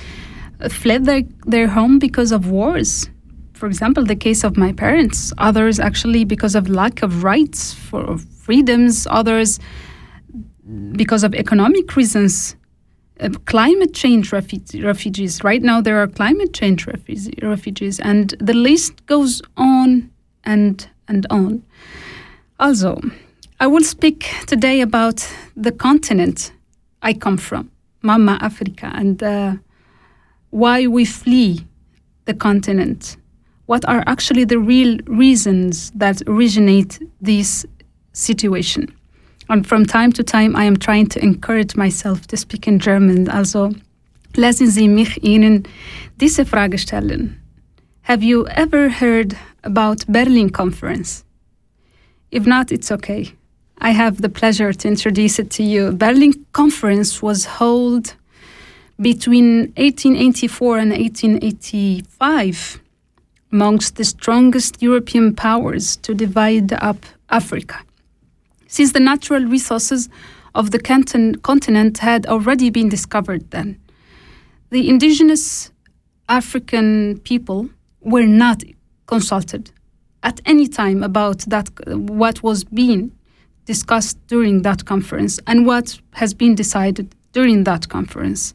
fled 0.69 1.05
their, 1.05 1.23
their 1.45 1.67
home 1.67 1.99
because 1.99 2.31
of 2.31 2.49
wars. 2.49 3.09
For 3.55 3.67
example, 3.67 4.03
the 4.03 4.15
case 4.17 4.43
of 4.43 4.57
my 4.57 4.73
parents. 4.73 5.31
Others 5.37 5.79
actually 5.79 6.25
because 6.25 6.55
of 6.55 6.67
lack 6.67 7.01
of 7.01 7.23
rights 7.23 7.73
for 7.73 8.17
freedoms. 8.17 9.07
Others 9.09 9.59
because 10.91 11.23
of 11.23 11.33
economic 11.33 11.95
reasons. 11.95 12.55
Uh, 13.21 13.29
climate 13.45 13.93
change 13.93 14.31
refu- 14.31 14.83
refugees. 14.83 15.41
Right 15.41 15.61
now, 15.61 15.79
there 15.79 16.01
are 16.01 16.07
climate 16.07 16.53
change 16.53 16.85
refugees, 16.85 17.29
refugees, 17.41 17.97
and 18.01 18.35
the 18.41 18.53
list 18.53 19.05
goes 19.05 19.41
on 19.55 20.11
and 20.43 20.85
and 21.07 21.25
on. 21.29 21.63
Also, 22.59 22.99
I 23.61 23.67
will 23.67 23.85
speak 23.85 24.29
today 24.47 24.81
about 24.81 25.25
the 25.55 25.71
continent 25.71 26.51
I 27.01 27.13
come 27.13 27.37
from, 27.37 27.71
Mama 28.01 28.37
Africa, 28.41 28.91
and 28.93 29.23
uh, 29.23 29.53
why 30.49 30.85
we 30.87 31.05
flee 31.05 31.65
the 32.25 32.33
continent. 32.33 33.15
What 33.65 33.83
are 33.87 34.03
actually 34.05 34.45
the 34.45 34.59
real 34.59 34.99
reasons 35.07 35.91
that 35.95 36.21
originate 36.27 36.99
this 37.19 37.65
situation? 38.13 38.93
And 39.49 39.65
from 39.65 39.85
time 39.85 40.11
to 40.13 40.23
time, 40.23 40.55
I 40.55 40.65
am 40.65 40.77
trying 40.77 41.07
to 41.07 41.23
encourage 41.23 41.75
myself 41.75 42.27
to 42.27 42.37
speak 42.37 42.67
in 42.67 42.79
German. 42.79 43.27
Also, 43.29 43.71
lassen 44.35 44.67
Sie 44.67 44.87
mich 44.87 45.17
Ihnen 45.23 45.65
diese 46.17 46.45
Frage 46.45 46.79
stellen. 46.79 47.39
Have 48.03 48.23
you 48.23 48.47
ever 48.49 48.89
heard 48.89 49.35
about 49.63 50.05
Berlin 50.07 50.51
Conference? 50.51 51.23
If 52.31 52.45
not, 52.45 52.71
it's 52.71 52.91
okay. 52.91 53.33
I 53.79 53.91
have 53.91 54.21
the 54.21 54.29
pleasure 54.29 54.73
to 54.73 54.87
introduce 54.87 55.39
it 55.39 55.49
to 55.51 55.63
you. 55.63 55.91
Berlin 55.91 56.33
Conference 56.53 57.21
was 57.21 57.45
held 57.45 58.15
between 59.01 59.73
1884 59.75 60.77
and 60.77 60.91
1885 60.91 62.81
amongst 63.55 63.95
the 63.95 64.03
strongest 64.03 64.73
European 64.81 65.27
powers 65.33 65.85
to 66.05 66.13
divide 66.13 66.73
up 66.89 67.01
Africa 67.29 67.77
since 68.67 68.91
the 68.91 68.99
natural 68.99 69.43
resources 69.45 70.09
of 70.59 70.71
the 70.71 70.81
continent 71.51 71.97
had 71.99 72.25
already 72.25 72.69
been 72.69 72.89
discovered 72.89 73.43
then. 73.51 73.79
The 74.71 74.89
indigenous 74.89 75.71
African 76.27 77.19
people 77.29 77.69
were 78.01 78.27
not 78.43 78.63
consulted 79.05 79.71
at 80.23 80.41
any 80.45 80.67
time 80.67 81.01
about 81.01 81.39
that 81.53 81.67
what 82.19 82.43
was 82.43 82.65
being 82.65 83.11
discussed 83.65 84.17
during 84.27 84.63
that 84.63 84.83
conference 84.83 85.39
and 85.47 85.65
what 85.65 85.87
has 86.21 86.33
been 86.33 86.55
decided 86.55 87.07
during 87.31 87.63
that 87.63 87.87
conference. 87.87 88.53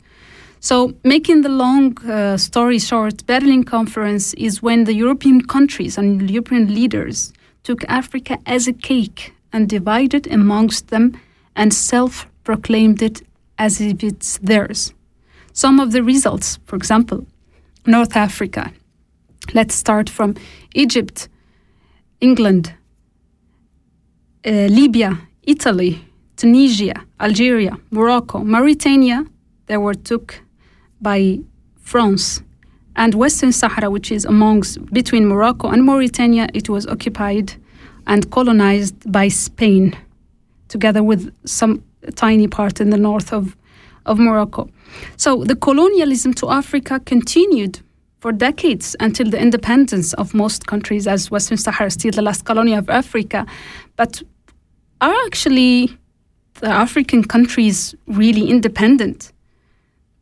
So, 0.63 0.93
making 1.05 1.41
the 1.41 1.49
long 1.49 1.97
uh, 2.07 2.37
story 2.37 2.79
short, 2.79 3.27
Berlin 3.27 3.65
Conference 3.65 4.35
is 4.35 4.63
when 4.63 4.85
the 4.85 4.93
European 4.93 5.41
countries 5.41 5.97
and 5.97 6.31
European 6.31 6.75
leaders 6.75 7.33
took 7.63 7.83
Africa 7.89 8.37
as 8.45 8.69
a 8.69 8.75
cake 8.75 9.33
and 9.55 9.71
divided 9.71 10.27
amongst 10.27 10.89
them 10.89 11.19
and 11.57 11.73
self 11.73 12.27
proclaimed 12.45 13.01
it 13.01 13.23
as 13.59 13.81
if 13.81 14.05
it's 14.05 14.39
theirs. 14.39 14.93
Some 15.55 15.81
of 15.81 15.93
the 15.93 16.03
results, 16.03 16.59
for 16.67 16.77
example, 16.77 17.27
North 17.87 18.15
Africa. 18.15 18.71
Let's 19.55 19.75
start 19.75 20.11
from 20.11 20.35
Egypt, 20.75 21.29
England, 22.21 22.75
uh, 24.47 24.51
Libya, 24.51 25.19
Italy, 25.43 26.05
Tunisia, 26.37 26.95
Algeria, 27.19 27.79
Morocco, 27.91 28.41
Mauritania, 28.41 29.25
they 29.67 29.77
were 29.77 29.95
took 29.95 30.43
by 31.01 31.41
France, 31.81 32.43
and 32.97 33.15
Western 33.15 33.53
Sahara, 33.53 33.91
which 33.91 34.13
is 34.13 34.25
amongst 34.25 34.85
between 34.93 35.27
Morocco 35.27 35.69
and 35.69 35.85
Mauritania, 35.85 36.49
it 36.55 36.69
was 36.69 36.87
occupied 36.87 37.55
and 38.07 38.31
colonized 38.31 39.11
by 39.11 39.29
Spain, 39.29 39.97
together 40.69 41.03
with 41.03 41.33
some 41.45 41.83
tiny 42.17 42.49
part 42.49 42.81
in 42.81 42.91
the 42.91 42.97
north 42.97 43.33
of, 43.33 43.57
of 44.07 44.19
Morocco. 44.19 44.69
So 45.17 45.45
the 45.45 45.57
colonialism 45.57 46.35
to 46.35 46.51
Africa 46.51 47.01
continued 47.01 47.81
for 48.21 48.33
decades 48.33 48.95
until 49.01 49.31
the 49.31 49.41
independence 49.41 50.13
of 50.15 50.35
most 50.35 50.67
countries, 50.67 51.07
as 51.07 51.31
Western 51.31 51.57
Sahara 51.57 51.87
is 51.87 51.95
still 51.95 52.11
the 52.11 52.23
last 52.23 52.45
colony 52.45 52.75
of 52.75 52.91
Africa. 52.91 53.47
But 53.97 54.23
are 55.01 55.15
actually 55.27 55.97
the 56.61 56.69
African 56.69 57.25
countries 57.25 57.95
really 58.07 58.51
independent? 58.51 59.33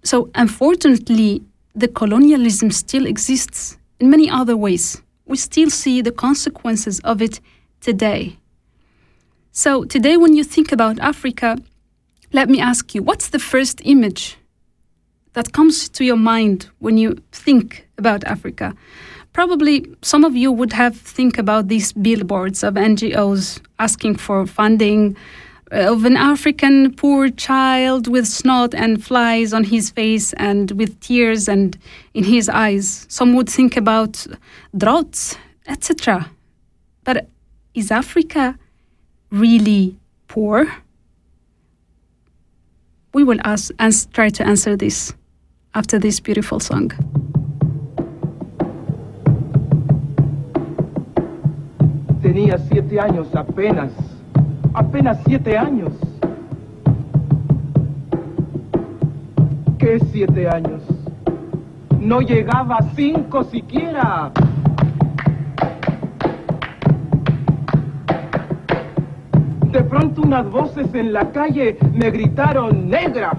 So, 0.03 0.31
unfortunately, 0.35 1.43
the 1.75 1.89
colonialism 1.89 2.71
still 2.71 3.07
exists 3.07 3.79
in 4.01 4.11
many 4.11 4.31
other 4.31 4.57
ways. 4.57 5.03
We 5.27 5.37
still 5.37 5.71
see 5.71 6.01
the 6.01 6.13
consequences 6.13 7.01
of 7.01 7.21
it 7.21 7.41
today. 7.81 8.37
So, 9.53 9.85
today, 9.85 10.17
when 10.17 10.35
you 10.35 10.45
think 10.45 10.73
about 10.73 10.99
Africa, 11.01 11.59
let 12.33 12.49
me 12.49 12.61
ask 12.61 12.95
you 12.95 13.03
what's 13.03 13.29
the 13.31 13.39
first 13.39 13.81
image 13.85 14.37
that 15.33 15.53
comes 15.53 15.89
to 15.89 16.05
your 16.05 16.17
mind 16.17 16.69
when 16.79 16.99
you 16.99 17.17
think 17.33 17.89
about 17.97 18.25
Africa? 18.25 18.75
Probably 19.33 19.87
some 20.03 20.25
of 20.25 20.35
you 20.35 20.51
would 20.51 20.73
have 20.73 20.97
think 20.97 21.39
about 21.39 21.69
these 21.69 21.93
billboards 21.93 22.63
of 22.63 22.75
NGOs 22.75 23.61
asking 23.79 24.17
for 24.17 24.47
funding 24.47 25.17
Uh, 25.71 25.93
of 25.93 26.07
an 26.07 26.17
African 26.17 26.95
poor 26.95 27.29
child 27.29 28.09
with 28.09 28.27
snot 28.27 28.75
and 28.75 29.05
flies 29.05 29.53
on 29.53 29.65
his 29.65 29.91
face 29.91 30.33
and 30.35 30.71
with 30.73 30.99
tears 31.01 31.47
and 31.47 31.77
in 32.15 32.25
his 32.25 32.49
eyes. 32.49 33.05
Some 33.11 33.35
would 33.35 33.51
think 33.51 33.77
about 33.77 34.27
droughts, 34.75 35.37
etc. 35.67 36.31
But 37.05 37.29
is 37.75 37.91
Africa 37.91 38.59
really 39.31 39.99
poor? 40.27 40.73
We 43.13 43.23
will 43.25 43.41
ask 43.45 43.71
and 43.79 44.13
try 44.15 44.31
to 44.31 44.47
answer 44.47 44.75
this 44.75 45.13
after 45.75 45.99
this 45.99 46.19
beautiful 46.19 46.61
song. 46.61 46.93
Tenía 52.23 52.59
siete 52.59 52.99
años 53.01 53.35
apenas, 53.35 53.93
apenas 54.79 55.19
siete 55.27 55.59
años. 55.59 55.93
¿Qué 59.79 59.99
siete 60.13 60.49
años? 60.49 60.83
No 61.99 62.21
llegaba 62.21 62.77
a 62.77 62.83
cinco 62.95 63.45
siquiera. 63.45 64.31
De 69.73 69.83
pronto 69.83 70.23
unas 70.23 70.49
voces 70.49 70.95
en 70.95 71.13
la 71.13 71.31
calle 71.33 71.77
me 71.93 72.11
gritaron, 72.11 72.89
negra, 72.89 73.33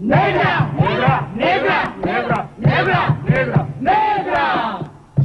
negra, 0.00 0.70
negra, 0.78 1.28
negra, 1.34 1.94
negra, 2.04 2.48
negra, 2.58 3.18
negra, 3.28 3.68
negra. 3.80 4.78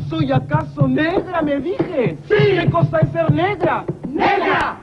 ¿Soy 0.10 0.32
acaso 0.32 0.88
negra? 0.88 1.42
Me 1.42 1.60
dije. 1.60 2.18
Sí. 2.28 2.60
¿Qué 2.60 2.70
cosa 2.72 3.00
es 3.00 3.10
ser 3.12 3.32
negra? 3.32 3.86
Negra. 4.08 4.78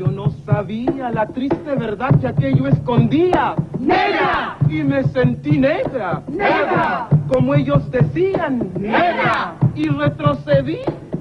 Yo 0.00 0.06
no 0.06 0.30
sabía 0.46 1.10
la 1.10 1.26
triste 1.26 1.74
verdad 1.74 2.18
que 2.18 2.26
aquello 2.26 2.66
escondía. 2.68 3.54
¡Negra! 3.78 4.56
Y 4.66 4.82
me 4.82 5.04
sentí 5.04 5.58
negra. 5.58 6.22
¡Negra! 6.26 7.06
Como 7.28 7.54
ellos 7.54 7.90
decían. 7.90 8.70
¡Negra! 8.78 9.56
Y 9.74 9.88
retrocedí. 9.88 10.78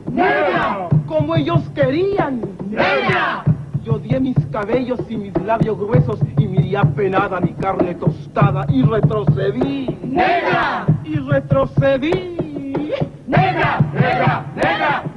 ¡Negra! 0.09 0.87
Como 1.07 1.35
ellos 1.35 1.61
querían. 1.75 2.39
¡Negra! 2.69 3.43
Yo 3.83 3.95
odié 3.95 4.17
mis 4.21 4.37
cabellos 4.45 5.01
y 5.09 5.17
mis 5.17 5.33
labios 5.43 5.77
gruesos 5.77 6.17
y 6.37 6.47
miré 6.47 6.77
apenada 6.77 7.41
mi 7.41 7.51
carne 7.55 7.95
tostada 7.95 8.65
y 8.69 8.81
retrocedí. 8.83 9.87
¡Negra! 10.03 10.85
Y 11.03 11.17
retrocedí. 11.17 12.37
¡Negra! 13.27 13.79
¡Negra! 13.93 14.45
¡Negra! 14.55 15.08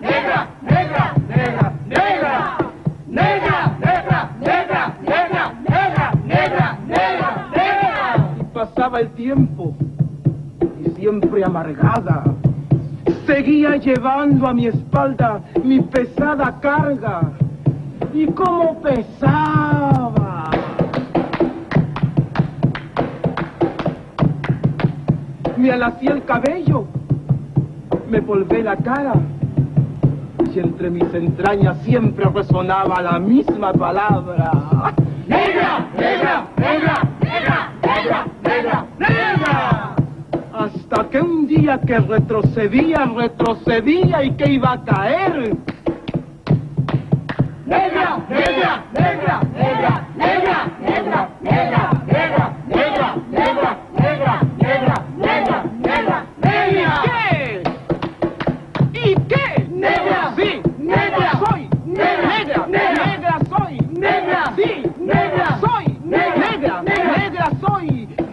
El 9.01 9.11
tiempo 9.11 9.75
y 10.85 10.91
siempre 10.91 11.45
amargada. 11.45 12.25
Seguía 13.27 13.77
llevando 13.77 14.47
a 14.47 14.55
mi 14.55 14.67
espalda 14.67 15.41
mi 15.63 15.81
pesada 15.81 16.59
carga. 16.61 17.33
Y 18.13 18.27
cómo 18.27 18.81
pesaba. 18.83 20.51
Me 25.57 25.71
alací 25.71 26.09
el 26.09 26.25
cabello, 26.25 26.85
me 28.11 28.21
polvé 28.21 28.63
la 28.63 28.77
cara. 28.77 29.15
Y 30.53 30.59
entre 30.59 30.91
mis 30.91 31.15
entrañas 31.15 31.79
siempre 31.85 32.27
resonaba 32.27 33.01
la 33.01 33.19
misma 33.19 33.73
palabra. 33.73 34.93
¡Negra! 35.27 35.87
¡Negra! 35.97 36.47
¡Negra! 36.59 37.12
negra, 37.33 37.73
negra, 37.83 38.27
negra, 38.43 38.87
negra. 38.99 39.95
Hasta 40.53 41.09
que 41.11 41.21
un 41.21 41.47
día 41.47 41.81
que 41.87 41.99
retrocedía, 41.99 43.07
retrocedía 43.07 44.23
y 44.25 44.31
que 44.33 44.51
iba 44.53 44.73
a 44.73 44.85
caer. 44.85 45.57
negra, 47.67 48.19
negra, 48.29 48.85
negra, 48.93 49.41
negra, 49.57 50.07
negra, 50.17 50.71
negra, 50.81 51.29
negra. 51.41 52.03
negra. 52.07 52.52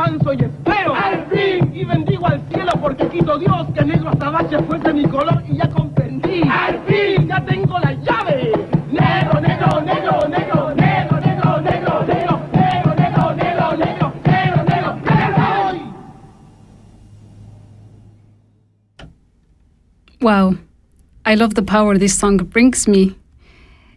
avanzo 0.08 0.34
y 0.34 0.44
espero. 0.44 0.96
Al 0.96 1.26
fin, 1.28 1.72
y 1.74 1.84
bendigo 1.84 2.28
al 2.28 2.42
cielo 2.50 2.72
porque 2.82 3.08
quiso 3.10 3.38
Dios 3.38 3.68
que 3.74 3.86
negro 3.86 4.10
azabache 4.10 4.58
fuese 4.64 4.94
mi 4.94 5.06
color 5.06 5.44
y 5.48 5.58
ya 5.58 5.70
comprendí. 5.70 6.42
Al 6.50 6.80
fin, 6.88 7.28
ya 7.28 7.44
tengo 7.46 7.78
la 7.80 7.94
llave. 7.94 8.52
Negro, 8.92 9.42
negro, 9.42 9.82
negro, 9.82 10.28
negro, 10.28 10.70
negro, 10.70 11.20
negro, 11.20 11.62
negro, 11.62 11.62
negro, 11.62 12.06
negro, 12.06 12.46
negro, 12.54 12.96
negro, 12.96 13.36
negro, 13.36 13.78
negro, 13.78 14.64
negro, 14.64 14.96
negro. 15.04 15.80
Wow. 20.22 20.58
I 21.26 21.36
love 21.36 21.56
the 21.56 21.64
power 21.64 21.98
this 21.98 22.18
song 22.18 22.38
brings 22.38 22.88
me. 22.88 23.16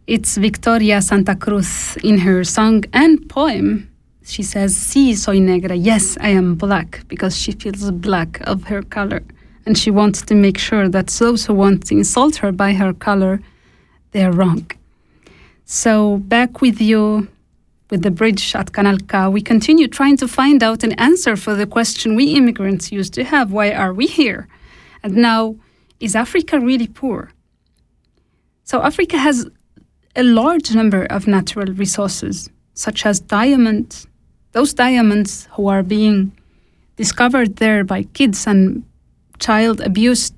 It's 0.09 0.37
Victoria 0.37 1.01
Santa 1.01 1.37
Cruz 1.37 1.97
in 2.03 2.19
her 2.19 2.43
song 2.43 2.83
and 2.93 3.29
poem. 3.29 3.90
She 4.31 4.45
says, 4.45 4.77
Sí, 4.77 5.17
soy 5.17 5.41
negra. 5.41 5.75
Yes, 5.75 6.17
I 6.21 6.29
am 6.29 6.55
black, 6.55 7.03
because 7.09 7.37
she 7.37 7.51
feels 7.51 7.91
black 7.91 8.41
of 8.43 8.63
her 8.65 8.81
color. 8.81 9.23
And 9.67 9.77
she 9.77 9.91
wants 9.91 10.23
to 10.23 10.37
make 10.37 10.57
sure 10.57 10.89
that 10.89 11.09
those 11.09 11.47
who 11.47 11.55
want 11.55 11.87
to 11.89 11.97
insult 11.97 12.37
her 12.37 12.53
by 12.53 12.75
her 12.75 12.93
color, 12.93 13.41
they 14.13 14.23
are 14.23 14.31
wrong. 14.31 14.71
So, 15.65 16.19
back 16.19 16.61
with 16.61 16.81
you 16.81 17.27
with 17.91 18.03
the 18.03 18.13
bridge 18.13 18.55
at 18.55 18.71
Kanal 18.71 19.01
K, 19.09 19.27
we 19.27 19.43
continue 19.43 19.89
trying 19.89 20.17
to 20.19 20.29
find 20.29 20.63
out 20.63 20.85
an 20.85 20.93
answer 20.93 21.35
for 21.35 21.57
the 21.57 21.67
question 21.67 22.15
we 22.15 22.27
immigrants 22.35 22.93
used 22.93 23.13
to 23.15 23.25
have 23.25 23.51
why 23.51 23.73
are 23.73 23.93
we 23.93 24.07
here? 24.07 24.47
And 25.03 25.17
now, 25.17 25.57
is 25.99 26.15
Africa 26.15 26.61
really 26.61 26.87
poor? 26.87 27.33
So, 28.63 28.81
Africa 28.81 29.19
has 29.19 29.51
a 30.15 30.23
large 30.23 30.73
number 30.73 31.05
of 31.07 31.27
natural 31.27 31.75
resources, 31.75 32.49
such 32.75 33.05
as 33.05 33.19
diamonds. 33.19 34.07
Those 34.53 34.75
diamonds 34.75 35.49
who 35.53 35.69
are 35.69 35.83
being 35.83 36.33
discovered 36.97 37.57
there 37.57 37.85
by 37.85 38.03
kids 38.03 38.47
and 38.47 38.85
child 39.39 39.81
abuse, 39.81 40.33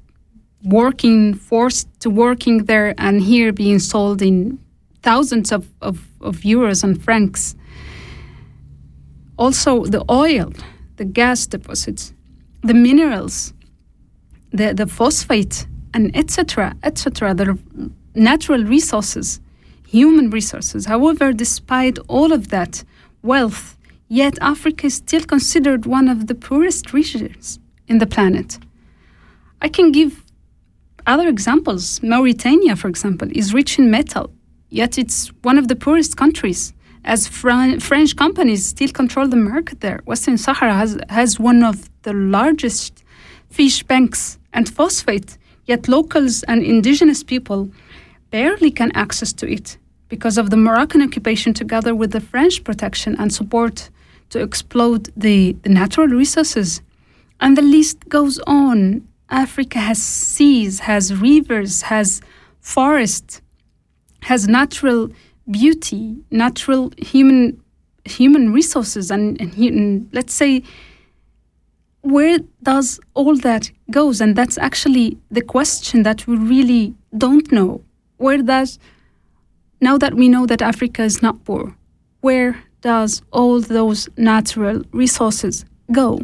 working, 0.64 1.34
forced 1.34 1.88
to 2.00 2.10
working 2.10 2.64
there, 2.64 2.94
and 2.98 3.20
here 3.22 3.52
being 3.52 3.78
sold 3.78 4.22
in 4.22 4.58
thousands 5.02 5.50
of, 5.50 5.68
of, 5.80 6.06
of 6.20 6.36
euros 6.40 6.84
and 6.84 7.02
francs. 7.02 7.56
Also, 9.38 9.84
the 9.86 10.04
oil, 10.10 10.52
the 10.96 11.04
gas 11.04 11.46
deposits, 11.46 12.12
the 12.62 12.74
minerals, 12.74 13.52
the, 14.52 14.74
the 14.74 14.86
phosphate, 14.86 15.66
and 15.94 16.14
etc., 16.16 16.76
etc., 16.82 17.34
the 17.34 17.58
natural 18.14 18.62
resources, 18.64 19.40
human 19.88 20.30
resources. 20.30 20.86
However, 20.86 21.32
despite 21.32 21.98
all 22.08 22.32
of 22.32 22.48
that 22.48 22.84
wealth, 23.22 23.76
yet 24.12 24.36
Africa 24.42 24.88
is 24.88 24.96
still 24.96 25.24
considered 25.24 25.86
one 25.86 26.06
of 26.06 26.26
the 26.26 26.34
poorest 26.34 26.92
regions 26.92 27.58
in 27.88 27.96
the 27.96 28.06
planet. 28.06 28.58
I 29.62 29.68
can 29.68 29.90
give 29.90 30.22
other 31.06 31.28
examples. 31.28 32.02
Mauritania, 32.02 32.76
for 32.76 32.88
example, 32.88 33.28
is 33.32 33.54
rich 33.54 33.78
in 33.78 33.90
metal, 33.90 34.30
yet 34.68 34.98
it's 34.98 35.28
one 35.40 35.56
of 35.56 35.68
the 35.68 35.76
poorest 35.76 36.18
countries. 36.18 36.74
As 37.06 37.26
Fran- 37.26 37.80
French 37.80 38.14
companies 38.14 38.66
still 38.66 38.90
control 38.90 39.28
the 39.28 39.36
market 39.36 39.80
there, 39.80 40.00
Western 40.04 40.36
Sahara 40.36 40.74
has, 40.74 40.98
has 41.08 41.40
one 41.40 41.62
of 41.62 41.88
the 42.02 42.12
largest 42.12 43.02
fish 43.48 43.82
banks 43.82 44.38
and 44.52 44.68
phosphate, 44.68 45.38
yet 45.64 45.88
locals 45.88 46.42
and 46.42 46.62
indigenous 46.62 47.22
people 47.22 47.70
barely 48.30 48.70
can 48.70 48.92
access 48.94 49.32
to 49.32 49.50
it 49.50 49.78
because 50.08 50.36
of 50.36 50.50
the 50.50 50.58
Moroccan 50.58 51.00
occupation 51.00 51.54
together 51.54 51.94
with 51.94 52.12
the 52.12 52.20
French 52.20 52.62
protection 52.62 53.16
and 53.18 53.32
support 53.32 53.88
to 54.32 54.40
exploit 54.40 55.08
the, 55.16 55.56
the 55.62 55.68
natural 55.68 56.08
resources. 56.08 56.80
And 57.40 57.56
the 57.56 57.62
list 57.62 58.08
goes 58.08 58.38
on. 58.46 59.06
Africa 59.28 59.78
has 59.78 60.02
seas, 60.02 60.80
has 60.80 61.14
rivers, 61.14 61.82
has 61.82 62.20
forests, 62.60 63.40
has 64.22 64.48
natural 64.48 65.10
beauty, 65.50 66.16
natural 66.30 66.92
human 66.98 67.60
human 68.04 68.52
resources, 68.52 69.12
and, 69.12 69.40
and 69.40 69.54
human, 69.54 70.08
let's 70.12 70.34
say 70.34 70.62
where 72.00 72.38
does 72.62 72.98
all 73.14 73.36
that 73.36 73.70
goes? 73.92 74.20
And 74.20 74.34
that's 74.34 74.58
actually 74.58 75.18
the 75.30 75.40
question 75.40 76.02
that 76.02 76.26
we 76.26 76.36
really 76.36 76.94
don't 77.16 77.50
know. 77.52 77.84
Where 78.16 78.42
does 78.42 78.78
now 79.80 79.98
that 79.98 80.14
we 80.14 80.28
know 80.28 80.46
that 80.46 80.62
Africa 80.62 81.02
is 81.04 81.22
not 81.22 81.44
poor, 81.44 81.76
where 82.20 82.64
does 82.82 83.22
all 83.32 83.60
those 83.60 84.08
natural 84.16 84.82
resources 84.92 85.64
go? 85.90 86.20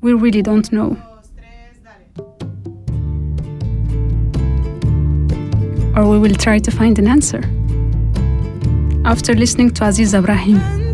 We 0.00 0.14
really 0.14 0.42
don't 0.42 0.72
know. 0.72 0.96
or 5.98 6.08
we 6.08 6.16
will 6.16 6.34
try 6.34 6.60
to 6.60 6.70
find 6.70 6.96
an 7.00 7.08
answer. 7.08 7.42
After 9.04 9.34
listening 9.34 9.70
to 9.72 9.84
Aziz 9.84 10.14
Ibrahim. 10.14 10.87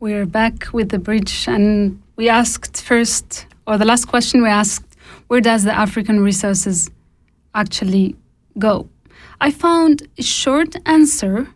We're 0.00 0.26
back 0.26 0.72
with 0.72 0.88
the 0.88 0.98
bridge, 0.98 1.46
and 1.46 2.02
we 2.16 2.28
asked 2.28 2.82
first, 2.82 3.46
or 3.68 3.78
the 3.78 3.84
last 3.84 4.06
question 4.06 4.42
we 4.42 4.48
asked, 4.48 4.96
where 5.28 5.40
does 5.40 5.62
the 5.62 5.72
African 5.72 6.24
resources 6.24 6.90
actually 7.54 8.16
go? 8.58 8.88
I 9.40 9.52
found 9.52 10.08
a 10.18 10.24
short 10.24 10.74
answer 10.86 11.46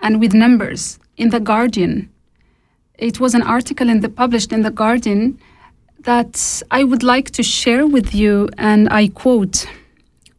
and 0.00 0.20
with 0.20 0.34
numbers 0.34 0.98
in 1.16 1.30
The 1.30 1.40
Guardian. 1.40 2.10
It 2.98 3.18
was 3.18 3.34
an 3.34 3.40
article 3.40 3.88
in 3.88 4.00
the, 4.00 4.10
published 4.10 4.52
in 4.52 4.60
The 4.60 4.70
Guardian 4.70 5.38
that 6.00 6.62
I 6.70 6.84
would 6.84 7.02
like 7.02 7.30
to 7.30 7.42
share 7.42 7.86
with 7.86 8.14
you, 8.14 8.50
and 8.58 8.90
I 8.90 9.08
quote 9.08 9.64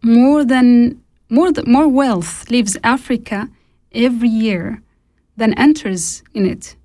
More 0.03 0.45
than 0.45 1.01
more, 1.31 1.51
th- 1.51 1.65
more 1.65 1.87
wealth 1.87 2.47
leaves 2.51 2.77
Africa 2.83 3.49
every 3.91 4.29
year 4.29 4.82
than 5.37 5.53
enters 5.53 6.23
in 6.33 6.45
it 6.45 6.75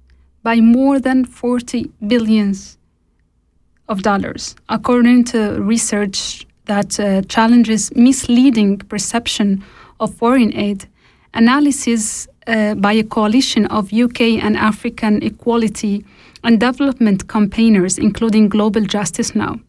by 0.43 0.61
more 0.61 0.99
than 0.99 1.25
40 1.25 1.91
billions 2.07 2.79
of 3.89 4.03
dollars, 4.03 4.55
according 4.69 5.25
to 5.25 5.61
research 5.61 6.47
that 6.67 7.01
uh, 7.01 7.23
challenges 7.23 7.95
misleading 7.95 8.79
perception 8.79 9.65
of 10.01 10.15
foreign 10.15 10.55
aid. 10.55 10.87
Analysis 11.35 12.29
uh, 12.47 12.75
by 12.75 12.93
a 12.93 13.05
coalition 13.05 13.67
of 13.67 13.93
UK 13.93 14.21
and 14.43 14.57
African 14.57 15.23
equality 15.23 16.05
and 16.45 16.61
development 16.61 17.29
campaigners, 17.29 17.99
including 17.99 18.49
Global 18.49 18.83
Justice 18.83 19.35
Now. 19.35 19.61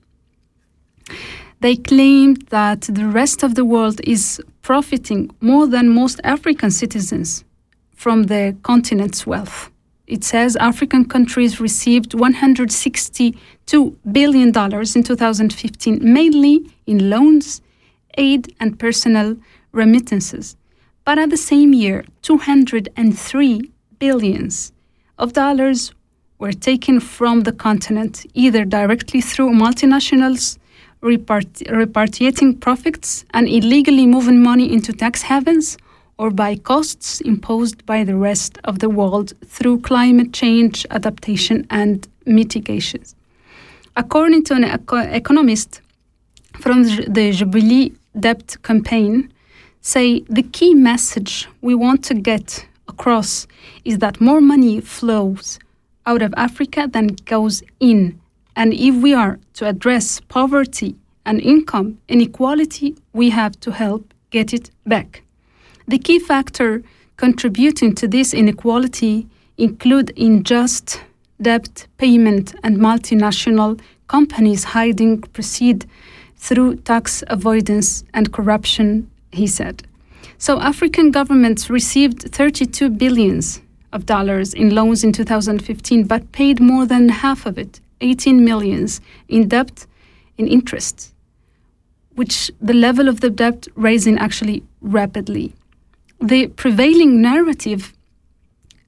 They 1.61 1.75
claimed 1.75 2.47
that 2.49 2.81
the 2.81 3.07
rest 3.07 3.43
of 3.43 3.55
the 3.55 3.65
world 3.65 3.99
is 4.03 4.41
profiting 4.61 5.29
more 5.41 5.67
than 5.67 5.89
most 5.89 6.21
African 6.23 6.71
citizens 6.71 7.43
from 7.99 8.23
the 8.23 8.55
continent's 8.63 9.27
wealth. 9.27 9.69
It 10.07 10.23
says 10.23 10.55
African 10.55 11.03
countries 11.03 11.59
received 11.59 12.11
$162 12.13 13.35
billion 14.09 14.47
in 14.47 15.03
2015, 15.03 15.99
mainly 16.01 16.71
in 16.87 17.09
loans, 17.09 17.61
aid, 18.17 18.55
and 18.61 18.79
personal 18.79 19.35
remittances. 19.73 20.55
But 21.03 21.19
at 21.19 21.29
the 21.29 21.35
same 21.35 21.73
year, 21.73 22.05
203 22.21 23.71
billions 23.99 24.71
of 25.17 25.33
dollars 25.33 25.93
were 26.37 26.53
taken 26.53 27.01
from 27.01 27.41
the 27.41 27.51
continent, 27.51 28.25
either 28.33 28.63
directly 28.63 29.19
through 29.19 29.51
multinationals 29.51 30.57
repart- 31.01 31.67
repatriating 31.67 32.61
profits 32.61 33.25
and 33.33 33.49
illegally 33.49 34.05
moving 34.05 34.41
money 34.41 34.71
into 34.71 34.93
tax 34.93 35.23
havens, 35.23 35.77
or 36.19 36.29
by 36.29 36.53
costs 36.57 37.21
imposed 37.21 37.85
by 37.85 38.03
the 38.03 38.15
rest 38.15 38.59
of 38.65 38.79
the 38.79 38.89
world 38.89 39.33
through 39.45 39.79
climate 39.79 40.33
change 40.33 40.85
adaptation 40.91 41.65
and 41.69 42.07
mitigations. 42.25 43.15
According 43.95 44.43
to 44.43 44.53
an 44.53 44.65
eco- 44.65 44.97
economist 44.97 45.81
from 46.59 46.83
the 46.83 47.31
Jubilee 47.31 47.93
Debt 48.19 48.57
Campaign, 48.63 49.31
say 49.79 50.19
the 50.29 50.43
key 50.43 50.73
message 50.75 51.47
we 51.61 51.73
want 51.73 52.03
to 52.05 52.13
get 52.13 52.67
across 52.89 53.47
is 53.85 53.99
that 53.99 54.19
more 54.19 54.41
money 54.41 54.81
flows 54.81 55.57
out 56.05 56.21
of 56.21 56.33
Africa 56.35 56.89
than 56.91 57.07
goes 57.25 57.63
in. 57.79 58.19
And 58.57 58.73
if 58.73 58.95
we 58.95 59.13
are 59.13 59.39
to 59.53 59.67
address 59.67 60.19
poverty 60.27 60.97
and 61.25 61.39
income 61.39 61.97
inequality, 62.09 62.97
we 63.13 63.29
have 63.29 63.57
to 63.61 63.71
help 63.71 64.13
get 64.31 64.53
it 64.53 64.69
back. 64.85 65.23
The 65.89 65.97
key 65.97 66.19
factor 66.19 66.83
contributing 67.17 67.95
to 67.95 68.07
this 68.07 68.31
inequality 68.31 69.25
include 69.57 70.13
unjust 70.15 71.01
debt 71.41 71.87
payment 71.97 72.53
and 72.63 72.77
multinational 72.77 73.79
companies 74.07 74.65
hiding 74.65 75.21
proceed 75.33 75.87
through 76.35 76.75
tax 76.75 77.23
avoidance 77.25 78.03
and 78.13 78.31
corruption, 78.31 79.09
he 79.31 79.47
said. 79.47 79.81
So 80.37 80.59
African 80.59 81.09
governments 81.09 81.71
received 81.71 82.21
32 82.21 82.91
billions 82.91 83.59
of 83.91 84.05
dollars 84.05 84.53
in 84.53 84.75
loans 84.75 85.03
in 85.03 85.11
2015 85.11 86.03
but 86.03 86.31
paid 86.33 86.59
more 86.59 86.85
than 86.85 87.09
half 87.09 87.47
of 87.47 87.57
it, 87.57 87.79
18 88.01 88.45
millions 88.45 89.01
in 89.27 89.47
debt 89.47 89.87
in 90.37 90.47
interest, 90.47 91.15
which 92.13 92.51
the 92.61 92.75
level 92.75 93.07
of 93.07 93.21
the 93.21 93.31
debt 93.31 93.67
rising 93.75 94.19
actually 94.19 94.61
rapidly. 94.81 95.55
The 96.21 96.47
prevailing 96.47 97.21
narrative 97.21 97.93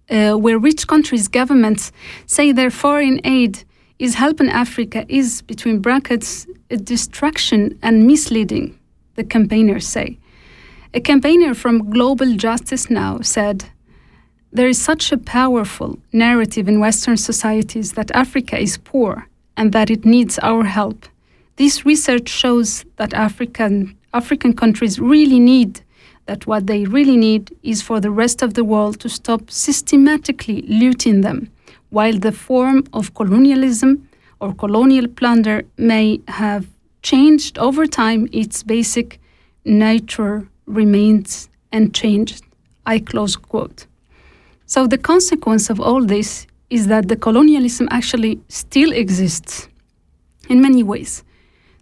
uh, 0.10 0.34
where 0.34 0.60
rich 0.60 0.86
countries' 0.88 1.30
governments 1.30 1.92
say 2.26 2.52
their 2.52 2.70
foreign 2.70 3.22
aid 3.24 3.64
is 4.00 4.16
helping 4.16 4.50
Africa 4.50 5.06
is, 5.08 5.42
between 5.44 5.80
brackets, 5.80 6.46
a 6.70 6.78
distraction 6.78 7.80
and 7.82 8.06
misleading, 8.06 8.78
the 9.16 9.24
campaigners 9.24 9.88
say. 9.88 10.18
A 10.94 11.00
campaigner 11.00 11.54
from 11.54 11.90
Global 11.90 12.36
Justice 12.36 12.90
Now 12.90 13.22
said, 13.22 13.64
There 14.52 14.68
is 14.68 14.82
such 14.82 15.14
a 15.14 15.18
powerful 15.18 16.00
narrative 16.12 16.68
in 16.68 16.82
Western 16.82 17.16
societies 17.16 17.94
that 17.94 18.12
Africa 18.12 18.58
is 18.58 18.78
poor 18.78 19.28
and 19.56 19.72
that 19.72 19.90
it 19.90 20.04
needs 20.04 20.38
our 20.40 20.66
help. 20.66 21.06
This 21.56 21.86
research 21.86 22.28
shows 22.28 22.84
that 22.98 23.14
African, 23.14 23.96
African 24.14 24.54
countries 24.54 25.00
really 25.00 25.40
need 25.40 25.82
that 26.32 26.48
what 26.48 26.66
they 26.66 26.86
really 26.86 27.18
need 27.18 27.44
is 27.62 27.82
for 27.82 28.00
the 28.00 28.10
rest 28.24 28.42
of 28.42 28.54
the 28.54 28.64
world 28.64 29.02
to 29.02 29.10
stop 29.10 29.42
systematically 29.52 30.62
looting 30.82 31.20
them, 31.28 31.40
while 31.90 32.18
the 32.18 32.32
form 32.32 32.86
of 32.94 33.14
colonialism 33.16 34.08
or 34.40 34.54
colonial 34.54 35.08
plunder 35.10 35.58
may 35.78 36.22
have 36.30 36.64
changed 37.02 37.58
over 37.58 37.86
time, 37.86 38.30
its 38.32 38.64
basic 38.64 39.20
nature 39.66 40.48
remains 40.68 41.50
unchanged. 41.74 42.46
I 42.86 43.00
close 43.00 43.36
quote. 43.36 43.86
So 44.68 44.88
the 44.88 44.98
consequence 44.98 45.70
of 45.70 45.82
all 45.82 46.06
this 46.06 46.48
is 46.70 46.88
that 46.88 47.10
the 47.10 47.18
colonialism 47.18 47.90
actually 47.92 48.40
still 48.48 48.94
exists 48.94 49.68
in 50.48 50.62
many 50.62 50.82
ways. 50.82 51.26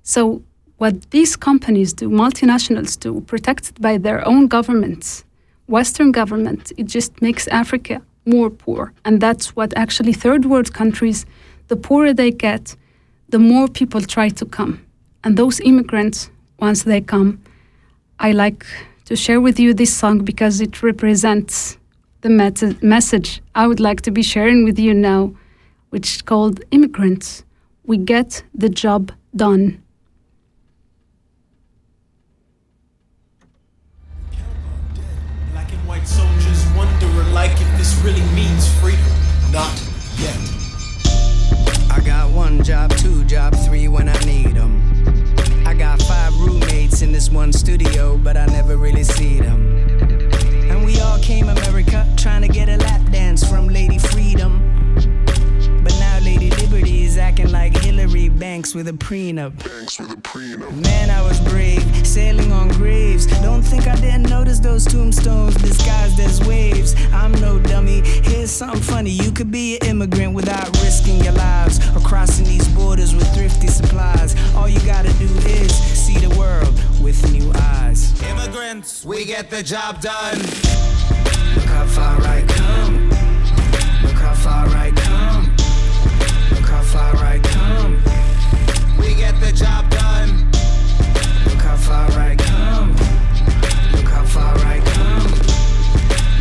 So 0.02 0.42
what 0.80 1.12
these 1.12 1.36
companies 1.36 1.94
do, 1.94 2.10
multinationals 2.10 3.00
do, 3.00 3.22
protected 3.22 3.80
by 3.80 3.98
their 3.98 4.28
own 4.28 4.48
governments, 4.48 5.24
Western 5.68 6.12
government, 6.12 6.72
it 6.78 6.88
just 6.88 7.22
makes 7.22 7.48
Africa 7.50 8.02
more 8.26 8.50
poor. 8.50 8.94
And 9.06 9.22
that's 9.22 9.56
what 9.56 9.72
actually 9.76 10.13
third 10.13 10.46
world 10.46 10.74
countries, 10.74 11.26
the 11.68 11.76
poorer 11.76 12.13
they 12.13 12.32
get, 12.32 12.76
the 13.30 13.39
more 13.39 13.68
people 13.68 14.02
try 14.02 14.30
to 14.30 14.46
come. 14.46 14.86
And 15.24 15.38
those 15.38 15.60
immigrants, 15.60 16.32
once 16.60 16.84
they 16.84 17.02
come, 17.02 17.39
I 18.20 18.32
like 18.32 18.65
to 19.06 19.15
share 19.15 19.42
with 19.42 19.60
you 19.60 19.74
this 19.74 19.96
song 19.96 20.20
because 20.20 20.62
it 20.62 20.82
represents 20.82 21.78
the 22.22 22.30
met- 22.30 22.84
message 22.84 23.42
I 23.56 23.68
would 23.68 23.80
like 23.80 24.02
to 24.02 24.12
be 24.12 24.24
sharing 24.24 24.63
with 24.65 24.78
you 24.80 24.94
now, 24.94 25.34
which 25.89 26.15
is 26.15 26.22
called 26.22 26.62
Immigrants. 26.72 27.44
We 27.86 27.98
get 27.98 28.44
the 28.54 28.70
job 28.70 29.12
done. 29.36 29.82
Black 35.52 35.72
and 35.72 35.88
white 35.88 35.99
soldiers 36.10 36.65
wonder 36.76 37.06
alike 37.22 37.54
if 37.54 37.78
this 37.78 37.93
really 38.04 38.26
means 38.34 38.67
freedom. 38.80 39.12
Not 39.52 39.72
yet. 40.17 40.38
I 41.91 42.02
got 42.04 42.32
one 42.32 42.63
job, 42.63 42.91
two 42.98 43.24
job, 43.26 43.56
three 43.56 43.88
when 43.88 44.10
I 44.10 44.19
need 44.26 44.56
them. 44.56 44.74
I 45.65 45.74
got 45.74 46.02
five 46.02 46.36
roommates 46.39 47.02
in 47.02 47.12
this 47.12 47.30
one 47.30 47.54
studio, 47.54 48.17
but 48.17 48.38
I 48.38 48.45
never 48.48 48.76
really 48.76 49.04
see 49.04 49.39
them. 49.39 49.62
And 50.72 50.84
we 50.84 51.00
all 51.00 51.19
came 51.19 51.50
America 51.50 52.08
trying 52.17 52.41
to 52.41 52.48
get 52.48 52.69
a 52.69 52.78
lap 52.78 53.02
dance 53.12 53.48
from 53.48 53.67
Lady 53.67 54.00
Freedom. 54.00 54.79
But 56.69 56.77
now 56.77 56.86
Lady 56.86 56.91
Liberty 56.91 57.03
is 57.03 57.17
acting 57.17 57.51
like 57.51 57.75
Hillary 57.77 58.29
Banks 58.29 58.75
with 58.75 58.88
a 58.88 58.93
prenup. 58.93 59.53
Man, 60.84 61.10
I 61.10 61.21
was 61.21 61.39
brave, 61.41 61.84
sailing 62.05 62.51
on 62.51 62.69
graves. 62.69 63.25
Don't 63.41 63.62
think 63.62 63.88
I 63.88 63.95
didn't 63.95 64.29
notice 64.29 64.60
those 64.60 64.86
tombstones 64.86 65.55
disguised 65.55 66.19
as 66.19 66.45
waves. 66.47 66.95
I'm 67.12 67.32
no 67.34 67.60
dummy. 67.60 68.01
Here's 68.01 68.51
something 68.51 68.82
funny. 68.82 69.12
You 69.12 69.32
could 69.32 69.51
be 69.51 69.77
an 69.79 69.88
immigrant 69.88 70.34
without 70.34 70.69
risking 70.82 71.23
your 71.23 71.34
lives 71.34 71.79
or 71.95 71.99
crossing 72.01 72.45
these 72.45 72.67
borders 72.69 73.15
with 73.15 73.27
thrifty 73.36 73.67
supplies. 73.67 74.36
All 74.55 74.69
you 74.69 74.79
gotta 74.86 75.13
do 75.13 75.25
is 75.47 75.73
see 75.75 76.17
the 76.17 76.38
world 76.38 76.73
with 77.01 77.19
new 77.32 77.51
eyes. 77.55 78.21
Immigrants, 78.23 79.05
we 79.05 79.25
get 79.25 79.49
the 79.49 79.63
job 79.63 80.01
done. 80.01 80.38
Look 81.55 81.65
how 81.65 81.86
far 81.86 82.21
I 82.21 82.43
come. 82.47 83.10
Look 84.03 84.17
how 84.17 84.34
far 84.34 84.67
I 84.67 84.91
come. 84.91 85.49
Look 86.69 86.77
how 86.77 86.84
far 86.84 87.25
I 87.25 87.39
come. 87.39 87.95
We 88.99 89.15
get 89.15 89.39
the 89.41 89.51
job 89.51 89.89
done. 89.89 90.51
Look 91.45 91.63
how 91.63 91.76
far 91.76 92.11
I 92.11 92.36
come. 92.36 92.91
Look 93.91 94.07
how 94.07 94.24
far 94.24 94.55
I 94.59 94.80
come. 94.80 95.32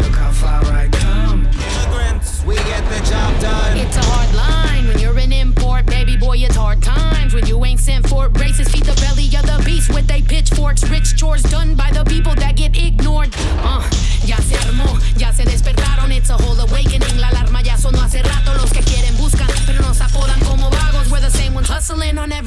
Look 0.04 0.14
how 0.14 0.30
far 0.30 0.62
I 0.66 0.88
come. 0.88 1.46
Immigrants, 1.46 2.44
we 2.44 2.56
get 2.56 2.84
the 2.90 3.00
job 3.08 3.40
done. 3.40 3.78
It's 3.78 3.96
a 3.96 4.02
hard 4.02 4.34
line 4.34 4.88
when 4.88 4.98
you're 4.98 5.18
an 5.18 5.32
import, 5.32 5.86
baby 5.86 6.18
boy. 6.18 6.36
It's 6.36 6.56
hard 6.56 6.82
times 6.82 7.32
when 7.32 7.46
you 7.46 7.64
ain't 7.64 7.80
sent 7.80 8.06
for 8.06 8.28
braces. 8.28 8.68
Feed 8.68 8.84
the 8.84 9.00
belly 9.00 9.24
of 9.34 9.46
the 9.46 9.62
beast 9.64 9.88
with 9.94 10.06
they 10.06 10.20
pitchforks. 10.20 10.86
Rich 10.90 11.16
chores 11.16 11.42
done 11.44 11.74
by 11.74 11.90
the 11.90 12.04
people 12.04 12.34
that 12.34 12.54
get 12.54 12.76
ignored. 12.76 12.97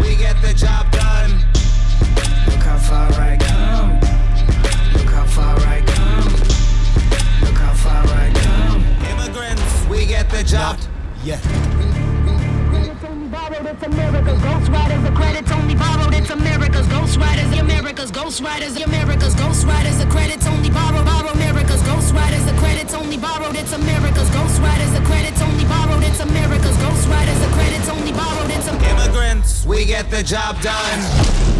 We 0.00 0.16
get 0.16 0.40
the 0.42 0.54
job 0.54 0.90
done. 0.92 1.30
Look 2.46 2.62
how 2.62 2.78
far 2.78 3.10
I 3.12 3.36
come. 3.36 4.00
Look 4.94 5.10
how 5.10 5.24
far 5.26 5.56
I 5.60 5.80
come. 5.80 6.32
Look 7.42 7.58
how 7.58 7.74
far 7.74 8.04
I 8.06 8.30
come. 8.34 8.84
Immigrants, 9.10 9.86
we 9.88 10.06
get 10.06 10.28
the 10.30 10.42
job. 10.42 10.78
Yet. 11.24 12.11
It's 13.54 13.82
America's 13.82 14.40
ghost 14.42 14.68
riders. 14.70 15.02
The 15.02 15.10
credits 15.12 15.52
only 15.52 15.74
borrowed. 15.74 16.14
It's 16.14 16.30
America's 16.30 16.86
ghost 16.88 17.18
riders. 17.18 17.50
The 17.50 17.60
America's 17.60 18.10
ghost 18.10 18.40
riders. 18.40 18.74
The 18.74 18.82
America's 18.84 19.34
ghost 19.34 19.66
riders. 19.66 19.98
The 19.98 20.06
credits 20.06 20.46
only 20.46 20.70
borrowed. 20.70 21.04
Borrow 21.04 21.30
America's 21.32 21.82
ghost 21.82 22.14
riders. 22.14 22.44
The 22.46 22.56
credits 22.58 22.94
only 22.94 23.16
borrowed. 23.16 23.56
It's 23.56 23.72
America's 23.72 24.30
ghost 24.30 24.60
riders. 24.60 24.92
The 24.92 25.04
credits 25.04 25.40
only 25.42 25.64
borrowed. 25.64 26.02
It's 26.02 26.20
America's 26.20 26.76
ghost 26.78 27.08
riders. 27.08 27.38
The 27.40 27.52
credits 27.52 27.88
only 27.88 28.12
borrowed. 28.12 28.50
It's 28.50 28.68
Immigrants, 28.68 29.66
we 29.66 29.84
get 29.84 30.10
the 30.10 30.22
job 30.22 30.60
done. 30.60 31.51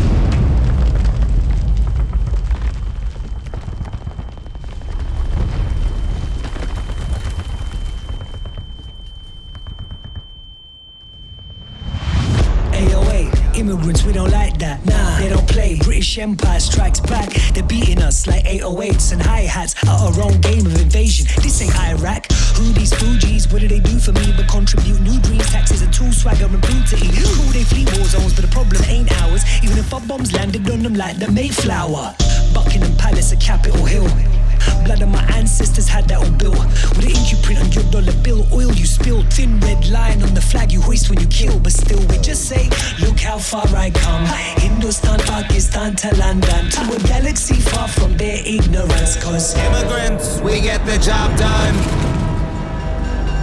British 16.13 16.25
Empire 16.25 16.61
strikes 16.61 17.01
back. 17.01 17.33
They're 17.55 17.63
beating 17.63 18.03
us 18.03 18.27
like 18.27 18.45
808s 18.45 19.13
and 19.13 19.23
hi 19.23 19.49
hats. 19.49 19.75
At 19.83 19.89
our 19.89 20.21
own 20.21 20.43
game 20.43 20.67
of 20.67 20.79
invasion. 20.79 21.27
This 21.41 21.63
ain't 21.63 21.75
Iraq. 21.75 22.31
Who 22.57 22.65
these 22.75 22.93
Fugees? 22.93 23.51
What 23.51 23.63
do 23.63 23.69
they 23.69 23.79
do 23.79 23.99
for 23.99 24.13
me 24.13 24.31
but 24.37 24.47
contribute 24.47 25.01
new 25.01 25.19
dreams, 25.21 25.49
taxes, 25.51 25.81
and 25.81 25.91
tool 25.91 26.13
swagger 26.13 26.45
and 26.45 26.57
eat? 26.57 27.17
Cool, 27.25 27.53
they 27.53 27.65
flee 27.65 27.87
war 27.97 28.05
zones, 28.05 28.35
but 28.35 28.43
the 28.43 28.51
problem 28.53 28.83
ain't 28.89 29.11
ours. 29.23 29.43
Even 29.63 29.79
if 29.79 29.95
our 29.95 30.03
bombs 30.03 30.35
landed 30.35 30.69
on 30.69 30.83
them 30.83 30.95
like 30.95 31.19
the 31.19 31.31
Mayflower. 31.31 32.15
Buckingham 32.53 32.95
Palace, 32.99 33.33
a 33.33 33.37
Capitol 33.37 33.87
Hill. 33.87 34.42
Blood 34.85 35.03
of 35.03 35.09
my 35.09 35.23
ancestors 35.37 35.89
had 35.89 36.09
that 36.09 36.19
old 36.19 36.39
bill. 36.39 36.53
With 36.97 37.05
an 37.05 37.11
ink 37.11 37.43
print 37.43 37.61
on 37.61 37.71
your 37.73 37.85
dollar 37.91 38.17
bill, 38.23 38.47
oil 38.53 38.73
you 38.73 38.87
spill, 38.87 39.23
thin 39.31 39.61
red 39.61 39.89
line 39.91 40.23
on 40.23 40.35
the 40.35 40.41
flag 40.41 40.73
you 40.73 40.81
hoist 40.81 41.11
when 41.11 41.21
you 41.21 41.27
kill. 41.27 41.59
But 41.59 41.73
still, 41.73 42.01
we 42.09 42.19
just 42.19 42.49
say, 42.49 42.69
look 43.01 43.21
how 43.21 43.39
far 43.39 43.67
I 43.75 43.91
come. 43.91 44.25
Hindustan, 44.61 45.21
Pakistan 45.21 45.97
to 45.97 46.15
London, 46.17 46.71
to 46.71 46.81
a 46.95 46.99
galaxy 47.09 47.55
far 47.55 47.89
from 47.89 48.17
their 48.17 48.41
ignorance. 48.45 49.23
Cause 49.23 49.57
Immigrants, 49.57 50.41
we 50.41 50.61
get 50.61 50.85
the 50.87 50.99
job 50.99 51.37
done. 51.39 52.22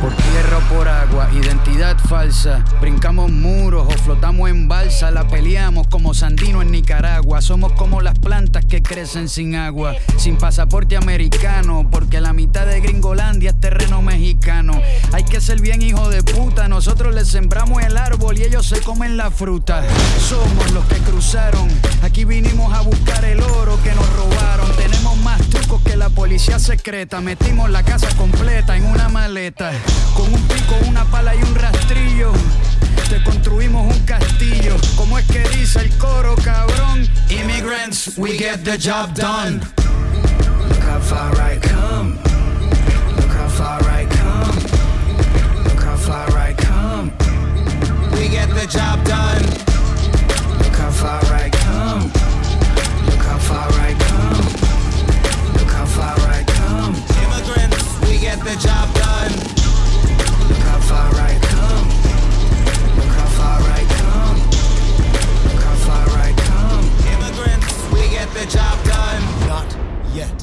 Por 0.01 0.15
tierra 0.15 0.57
o 0.57 0.73
por 0.73 0.87
agua, 0.87 1.29
identidad 1.33 1.97
falsa. 2.07 2.63
Brincamos 2.79 3.29
muros 3.29 3.85
o 3.85 3.97
flotamos 3.97 4.49
en 4.49 4.69
balsa. 4.69 5.11
La 5.11 5.27
peleamos 5.27 5.87
como 5.87 6.13
Sandino 6.13 6.61
en 6.61 6.71
Nicaragua. 6.71 7.41
Somos 7.41 7.73
como 7.73 7.99
las 7.99 8.17
plantas 8.17 8.63
que 8.63 8.81
crecen 8.81 9.27
sin 9.27 9.55
agua. 9.55 9.93
Sin 10.15 10.37
pasaporte 10.37 10.95
americano, 10.95 11.85
porque 11.91 12.21
la 12.21 12.31
mitad 12.31 12.65
de 12.65 12.79
Gringolandia 12.79 13.49
es 13.49 13.59
terreno 13.59 14.01
mexicano. 14.01 14.81
Hay 15.11 15.25
que 15.25 15.41
ser 15.41 15.59
bien 15.59 15.81
hijo 15.81 16.09
de 16.09 16.23
puta. 16.23 16.69
Nosotros 16.69 17.13
les 17.13 17.27
sembramos 17.27 17.83
el 17.83 17.97
árbol 17.97 18.37
y 18.37 18.43
ellos 18.43 18.67
se 18.67 18.79
comen 18.79 19.17
la 19.17 19.31
fruta. 19.31 19.83
Somos 20.17 20.71
los 20.71 20.85
que 20.85 20.95
cruzaron. 20.99 21.67
Aquí 22.03 22.23
vinimos 22.23 22.73
a 22.73 22.81
buscar 22.81 23.25
el 23.25 23.41
oro 23.41 23.77
que 23.83 23.93
nos 23.93 24.09
robaron. 24.15 24.71
Tenemos 24.77 25.17
más 25.17 25.41
que 25.77 25.95
la 25.95 26.09
policía 26.09 26.57
secreta. 26.57 27.21
Metimos 27.21 27.69
la 27.69 27.83
casa 27.83 28.07
completa 28.17 28.75
en 28.75 28.85
una 28.85 29.09
maleta. 29.09 29.71
Con 30.15 30.33
un 30.33 30.41
pico, 30.47 30.75
una 30.87 31.05
pala 31.05 31.35
y 31.35 31.43
un 31.43 31.53
rastrillo. 31.55 32.31
Te 33.09 33.21
construimos 33.23 33.95
un 33.95 34.03
castillo. 34.05 34.75
Como 34.95 35.19
es 35.19 35.25
que 35.27 35.47
dice 35.49 35.81
el 35.81 35.89
coro, 35.97 36.35
cabrón? 36.43 37.07
Immigrants, 37.29 38.17
we 38.17 38.37
get 38.37 38.63
the 38.63 38.77
job 38.77 39.13
done. 39.13 39.59
Look 40.67 40.83
how 40.83 40.99
far 40.99 41.33
I 41.35 41.57
come. 41.59 42.17
Look 43.17 43.31
how 43.31 43.49
far 43.49 43.81
I 43.83 44.05
come. 44.05 44.55
Look 45.65 45.83
how 45.83 45.97
far 45.97 46.29
I 46.37 46.53
come. 46.55 47.11
We 48.13 48.27
get 48.27 48.49
the 48.49 48.65
job 48.67 49.03
done. 49.05 49.43
Look 50.63 50.75
how 50.75 50.91
far 50.91 51.23
I 51.33 51.38
the 58.49 58.55
job 58.55 58.87
done. 58.95 59.33
Look 60.49 60.63
how 60.69 60.79
far 60.89 61.09
I 61.29 61.33
come. 61.53 61.87
Look 62.97 63.13
how 63.19 63.29
far 63.39 63.59
I 63.61 63.81
come. 64.01 64.37
Look 65.45 65.61
how 65.67 65.77
far 65.87 66.07
I 66.27 66.29
come. 66.49 66.83
Immigrants, 67.13 67.75
we 67.93 68.01
get 68.09 68.27
the 68.39 68.45
job 68.57 68.77
done. 68.95 69.23
Not 69.53 69.69
yet. 70.15 70.37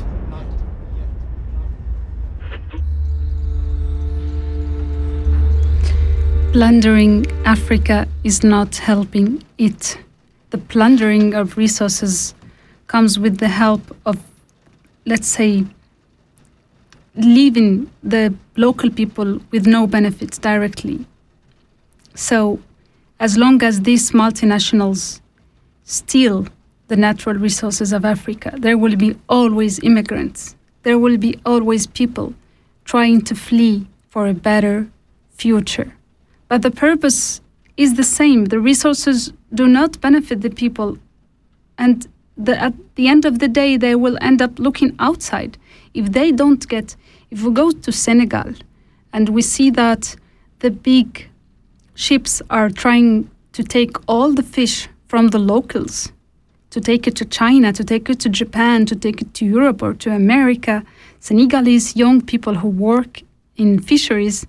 Plundering 6.53 7.27
Africa 7.45 8.07
is 8.23 8.45
not 8.45 8.77
helping 8.77 9.43
it. 9.59 9.99
The 10.51 10.59
plundering 10.59 11.35
of 11.35 11.57
resources 11.57 12.35
comes 12.87 13.19
with 13.19 13.39
the 13.39 13.49
help 13.49 13.83
of, 14.07 14.17
let's 15.07 15.27
say, 15.27 15.65
leaving 17.17 17.91
the 18.03 18.35
local 18.57 18.91
people 18.91 19.41
with 19.51 19.67
no 19.67 19.87
benefits 19.87 20.39
directly. 20.39 21.07
So, 22.14 22.61
as 23.19 23.37
long 23.37 23.62
as 23.62 23.83
these 23.83 24.12
multinationals 24.12 25.21
steal 25.85 26.47
the 26.89 26.97
natural 26.97 27.37
resources 27.37 27.93
of 27.93 28.05
Africa, 28.05 28.53
there 28.59 28.79
will 28.79 28.97
be 28.97 29.17
always 29.29 29.79
immigrants. 29.81 30.55
There 30.83 30.99
will 30.99 31.17
be 31.17 31.39
always 31.45 31.87
people 31.87 32.35
trying 32.85 33.23
to 33.23 33.35
flee 33.35 33.87
for 34.09 34.27
a 34.27 34.35
better 34.35 34.89
future. 35.31 35.93
But 36.49 36.62
the 36.62 36.71
purpose 36.71 37.41
is 37.77 37.95
the 37.95 38.05
same. 38.05 38.47
The 38.47 38.61
resources 38.61 39.33
do 39.53 39.67
not 39.67 40.01
benefit 40.01 40.43
the 40.43 40.51
people. 40.51 40.99
And 41.79 42.07
the, 42.37 42.61
at 42.61 42.75
the 42.95 43.09
end 43.09 43.25
of 43.25 43.39
the 43.39 43.49
day, 43.49 43.77
they 43.77 43.95
will 43.95 44.17
end 44.21 44.41
up 44.41 44.59
looking 44.59 44.95
outside. 44.99 45.59
If 45.97 46.12
they 46.12 46.32
don't 46.32 46.66
get, 46.68 46.97
if 47.30 47.42
we 47.42 47.51
go 47.53 47.70
to 47.70 47.90
Senegal 47.92 48.53
and 49.12 49.28
we 49.30 49.42
see 49.42 49.70
that 49.70 50.16
the 50.59 50.70
big 50.70 51.28
ships 51.94 52.42
are 52.51 52.70
trying 52.70 53.30
to 53.53 53.62
take 53.62 53.97
all 54.07 54.32
the 54.32 54.42
fish 54.42 54.88
from 55.09 55.28
the 55.28 55.38
locals, 55.38 56.12
to 56.70 56.80
take 56.80 57.07
it 57.07 57.16
to 57.16 57.24
China, 57.24 57.72
to 57.72 57.84
take 57.84 58.11
it 58.11 58.20
to 58.20 58.28
Japan, 58.28 58.84
to 58.86 58.97
take 58.97 59.22
it 59.22 59.32
to 59.34 59.44
Europe 59.47 59.82
or 59.82 59.94
to 59.94 60.11
America, 60.11 60.84
Senegalese 61.20 61.97
young 61.97 62.20
people 62.20 62.55
who 62.57 62.68
work 62.68 63.22
in 63.57 63.78
fisheries 63.78 64.47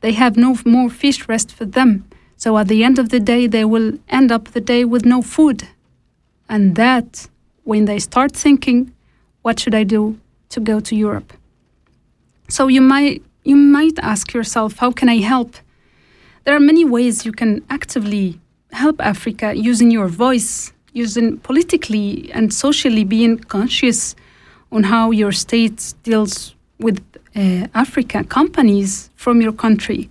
they 0.00 0.12
have 0.12 0.36
no 0.36 0.56
more 0.64 0.90
fish 0.90 1.28
rest 1.28 1.50
for 1.50 1.64
them. 1.64 2.04
So 2.36 2.56
at 2.58 2.68
the 2.68 2.84
end 2.84 2.98
of 2.98 3.08
the 3.08 3.20
day, 3.20 3.46
they 3.46 3.64
will 3.64 3.98
end 4.08 4.30
up 4.30 4.48
the 4.48 4.60
day 4.60 4.84
with 4.84 5.04
no 5.04 5.22
food. 5.22 5.68
And 6.48 6.76
that, 6.76 7.28
when 7.64 7.86
they 7.86 7.98
start 7.98 8.32
thinking, 8.32 8.92
what 9.42 9.58
should 9.58 9.74
I 9.74 9.84
do 9.84 10.18
to 10.50 10.60
go 10.60 10.80
to 10.80 10.94
Europe? 10.96 11.32
So 12.48 12.68
you 12.68 12.80
might 12.80 13.22
you 13.44 13.56
might 13.56 13.98
ask 14.00 14.32
yourself, 14.34 14.78
how 14.78 14.90
can 14.90 15.08
I 15.08 15.18
help? 15.18 15.56
There 16.44 16.54
are 16.54 16.60
many 16.60 16.84
ways 16.84 17.24
you 17.24 17.32
can 17.32 17.64
actively 17.70 18.40
help 18.72 19.00
Africa 19.00 19.54
using 19.54 19.90
your 19.90 20.08
voice, 20.08 20.72
using 20.92 21.38
politically 21.38 22.30
and 22.32 22.52
socially 22.52 23.04
being 23.04 23.38
conscious 23.38 24.14
on 24.70 24.82
how 24.84 25.10
your 25.10 25.32
state 25.32 25.94
deals 26.02 26.54
with 26.78 27.02
uh, 27.34 27.66
Africa 27.74 28.24
companies 28.24 29.10
from 29.16 29.40
your 29.40 29.52
country, 29.52 30.10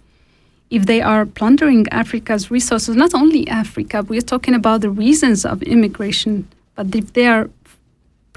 if 0.69 0.85
they 0.85 1.01
are 1.01 1.25
plundering 1.25 1.87
Africa's 1.89 2.51
resources, 2.51 2.95
not 2.95 3.13
only 3.13 3.47
Africa, 3.47 4.03
we're 4.03 4.21
talking 4.21 4.53
about 4.53 4.81
the 4.81 4.89
reasons 4.89 5.45
of 5.45 5.61
immigration, 5.63 6.47
but 6.75 6.93
if 6.95 7.13
they 7.13 7.27
are 7.27 7.49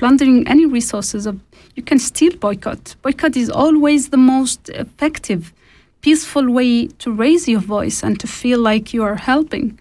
plundering 0.01 0.49
any 0.49 0.65
resources 0.65 1.27
of 1.27 1.39
you 1.75 1.83
can 1.83 1.99
still 1.99 2.35
boycott. 2.37 2.97
Boycott 3.03 3.37
is 3.37 3.51
always 3.51 4.09
the 4.09 4.17
most 4.17 4.71
effective, 4.71 5.53
peaceful 6.01 6.51
way 6.51 6.87
to 7.03 7.13
raise 7.13 7.47
your 7.47 7.61
voice 7.61 8.03
and 8.03 8.19
to 8.19 8.27
feel 8.27 8.59
like 8.59 8.95
you 8.95 9.03
are 9.03 9.17
helping. 9.17 9.79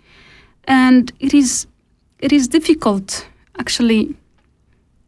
And 0.65 1.09
it 1.21 1.33
is 1.33 1.67
it 2.19 2.33
is 2.33 2.49
difficult 2.49 3.27
actually 3.57 4.17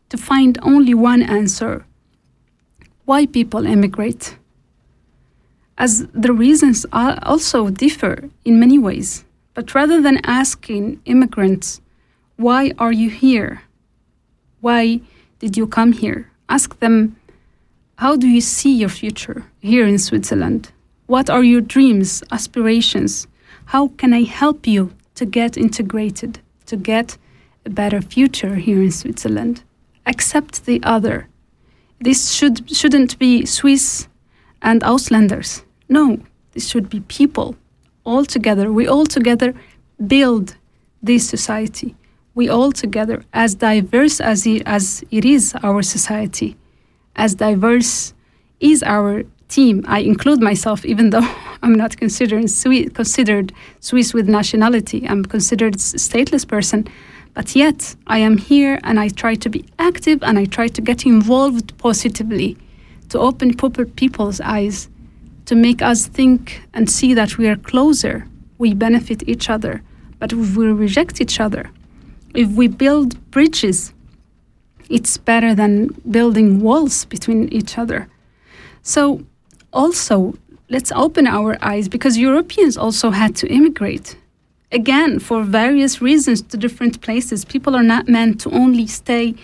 to 0.07 0.17
find 0.17 0.57
only 0.61 0.93
one 0.93 1.23
answer 1.23 1.85
why 3.03 3.25
people 3.25 3.67
emigrate, 3.67 4.37
as 5.77 6.07
the 6.25 6.31
reasons 6.31 6.85
are 6.93 7.19
also 7.23 7.69
differ 7.69 8.29
in 8.45 8.61
many 8.61 8.79
ways. 8.79 9.25
But 9.55 9.75
rather 9.75 9.99
than 10.01 10.21
asking 10.23 11.01
immigrants, 11.03 11.81
why 12.37 12.71
are 12.77 12.93
you 12.93 13.09
here? 13.09 13.61
Why 14.61 15.01
did 15.39 15.57
you 15.57 15.67
come 15.67 15.91
here? 15.91 16.31
Ask 16.47 16.79
them, 16.79 17.15
how 17.97 18.15
do 18.15 18.27
you 18.27 18.41
see 18.41 18.73
your 18.73 18.89
future 18.89 19.45
here 19.59 19.85
in 19.85 19.99
Switzerland? 19.99 20.71
What 21.07 21.29
are 21.29 21.43
your 21.43 21.61
dreams, 21.61 22.23
aspirations? 22.31 23.27
How 23.65 23.89
can 23.89 24.13
I 24.13 24.23
help 24.23 24.65
you 24.65 24.93
to 25.15 25.25
get 25.25 25.57
integrated, 25.57 26.39
to 26.67 26.77
get 26.77 27.17
a 27.65 27.69
better 27.69 28.01
future 28.01 28.55
here 28.55 28.81
in 28.81 28.91
Switzerland? 28.91 29.63
Accept 30.05 30.65
the 30.65 30.81
other 30.83 31.27
this 32.01 32.31
should 32.31 32.67
shouldn't 32.75 33.19
be 33.19 33.45
Swiss 33.45 34.07
and 34.61 34.81
Ausländers. 34.81 35.63
No, 35.87 36.17
this 36.53 36.67
should 36.67 36.89
be 36.89 37.01
people 37.01 37.55
all 38.03 38.25
together. 38.25 38.71
We 38.71 38.87
all 38.87 39.05
together 39.05 39.53
build 40.07 40.55
this 41.03 41.29
society. 41.29 41.95
We 42.33 42.47
all 42.47 42.71
together, 42.71 43.23
as 43.33 43.55
diverse 43.55 44.21
as 44.21 44.47
it, 44.47 44.63
as 44.65 45.03
it 45.11 45.25
is 45.25 45.53
our 45.63 45.81
society, 45.81 46.55
as 47.15 47.35
diverse 47.35 48.13
is 48.59 48.83
our 48.83 49.23
team. 49.49 49.83
I 49.87 49.99
include 49.99 50.41
myself, 50.41 50.85
even 50.85 51.09
though 51.09 51.27
I'm 51.63 51.75
not 51.75 51.97
considered 51.97 52.49
Swiss, 52.49 52.89
considered 52.93 53.51
Swiss 53.81 54.13
with 54.13 54.29
nationality. 54.29 55.05
I'm 55.07 55.25
considered 55.25 55.75
stateless 55.75 56.47
person. 56.47 56.87
But 57.33 57.55
yet, 57.55 57.95
I 58.07 58.19
am 58.19 58.37
here 58.37 58.79
and 58.83 58.99
I 58.99 59.09
try 59.09 59.35
to 59.35 59.49
be 59.49 59.65
active 59.79 60.21
and 60.23 60.37
I 60.37 60.45
try 60.45 60.67
to 60.67 60.81
get 60.81 61.05
involved 61.05 61.77
positively, 61.77 62.57
to 63.09 63.19
open 63.19 63.55
people's 63.95 64.41
eyes, 64.41 64.89
to 65.45 65.55
make 65.55 65.81
us 65.81 66.07
think 66.07 66.61
and 66.73 66.89
see 66.89 67.13
that 67.13 67.37
we 67.37 67.47
are 67.47 67.55
closer, 67.55 68.27
we 68.57 68.73
benefit 68.73 69.27
each 69.27 69.49
other 69.49 69.81
But 70.21 70.33
we 70.33 70.67
reject 70.67 71.19
each 71.19 71.39
other, 71.39 71.71
if 72.33 72.49
we 72.49 72.67
build 72.67 73.31
bridges, 73.31 73.93
it's 74.89 75.17
better 75.17 75.55
than 75.55 75.87
building 76.09 76.59
walls 76.61 77.05
between 77.05 77.47
each 77.49 77.77
other. 77.77 78.09
So, 78.81 79.23
also, 79.71 80.35
let's 80.69 80.91
open 80.91 81.27
our 81.27 81.57
eyes 81.61 81.87
because 81.87 82.17
Europeans 82.17 82.77
also 82.77 83.11
had 83.11 83.35
to 83.37 83.47
immigrate. 83.47 84.17
Again, 84.71 85.19
for 85.19 85.43
various 85.43 86.01
reasons 86.01 86.41
to 86.43 86.57
different 86.57 87.01
places. 87.01 87.43
People 87.43 87.75
are 87.75 87.83
not 87.83 88.07
meant 88.07 88.39
to 88.41 88.49
only 88.51 88.87
stay 88.87 89.35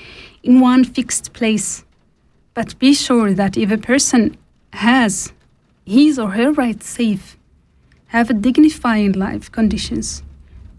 in 0.44 0.62
one 0.62 0.86
fixed 0.86 1.34
place. 1.34 1.84
But 2.54 2.80
be 2.80 2.94
sure 2.94 3.34
that 3.34 3.58
if 3.58 3.70
a 3.70 3.78
person 3.78 4.38
has 4.74 5.34
his 5.86 6.18
or 6.18 6.32
her 6.32 6.52
rights 6.52 6.88
safe, 6.88 7.38
have 8.08 8.30
a 8.30 8.34
dignified 8.34 9.16
life 9.16 9.52
conditions, 9.52 10.24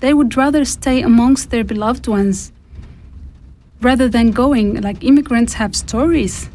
they 0.01 0.15
would 0.15 0.37
rather 0.37 0.65
stay 0.65 1.03
amongst 1.03 1.51
their 1.51 1.65
beloved 1.65 2.07
ones 2.07 2.53
rather 3.81 4.09
than 4.09 4.31
going. 4.31 4.81
Like 4.81 5.03
immigrants 5.05 5.55
have 5.55 5.75
stories 5.75 6.49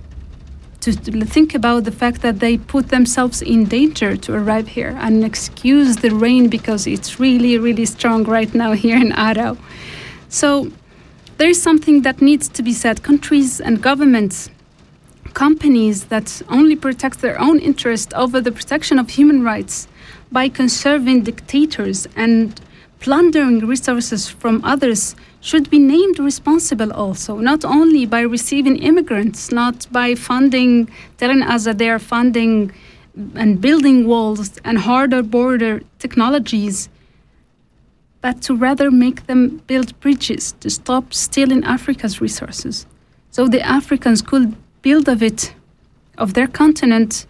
to, 0.81 0.95
to 0.95 1.25
think 1.25 1.55
about 1.55 1.85
the 1.85 1.91
fact 1.91 2.21
that 2.21 2.39
they 2.39 2.57
put 2.57 2.89
themselves 2.89 3.41
in 3.41 3.65
danger 3.65 4.17
to 4.17 4.33
arrive 4.33 4.67
here 4.67 4.95
and 4.99 5.23
excuse 5.23 5.97
the 5.97 6.09
rain 6.09 6.49
because 6.49 6.85
it's 6.87 7.19
really, 7.19 7.57
really 7.57 7.85
strong 7.85 8.23
right 8.25 8.53
now 8.53 8.71
here 8.83 8.97
in 8.97 9.11
Aarau. 9.11 9.57
So 10.29 10.71
there 11.37 11.49
is 11.49 11.61
something 11.61 12.01
that 12.01 12.21
needs 12.21 12.49
to 12.49 12.63
be 12.63 12.73
said. 12.73 13.03
Countries 13.03 13.61
and 13.61 13.81
governments, 13.81 14.49
companies 15.33 16.05
that 16.05 16.41
only 16.49 16.75
protect 16.75 17.21
their 17.21 17.39
own 17.39 17.59
interest 17.59 18.13
over 18.13 18.41
the 18.41 18.51
protection 18.51 18.99
of 18.99 19.09
human 19.09 19.43
rights 19.43 19.87
by 20.31 20.49
conserving 20.49 21.23
dictators 21.23 22.07
and 22.15 22.59
plundering 23.03 23.59
resources 23.59 24.29
from 24.29 24.63
others 24.63 25.13
should 25.41 25.69
be 25.69 25.77
named 25.77 26.17
responsible 26.19 26.91
also, 26.93 27.37
not 27.37 27.65
only 27.65 28.05
by 28.05 28.21
receiving 28.21 28.77
immigrants, 28.77 29.51
not 29.51 29.85
by 29.91 30.15
funding, 30.15 30.89
telling 31.17 31.43
us 31.43 31.65
that 31.65 31.77
they 31.77 31.89
are 31.89 31.99
funding 31.99 32.71
and 33.35 33.59
building 33.59 34.07
walls 34.07 34.57
and 34.63 34.77
harder 34.77 35.21
border 35.21 35.81
technologies, 35.99 36.87
but 38.21 38.41
to 38.41 38.55
rather 38.55 38.89
make 38.89 39.27
them 39.27 39.61
build 39.67 39.99
bridges 39.99 40.53
to 40.61 40.69
stop 40.69 41.13
stealing 41.13 41.61
Africa's 41.65 42.21
resources. 42.21 42.85
So 43.31 43.49
the 43.49 43.61
Africans 43.61 44.21
could 44.21 44.55
build 44.81 45.09
of 45.09 45.21
it, 45.21 45.53
of 46.17 46.35
their 46.35 46.47
continent, 46.47 47.27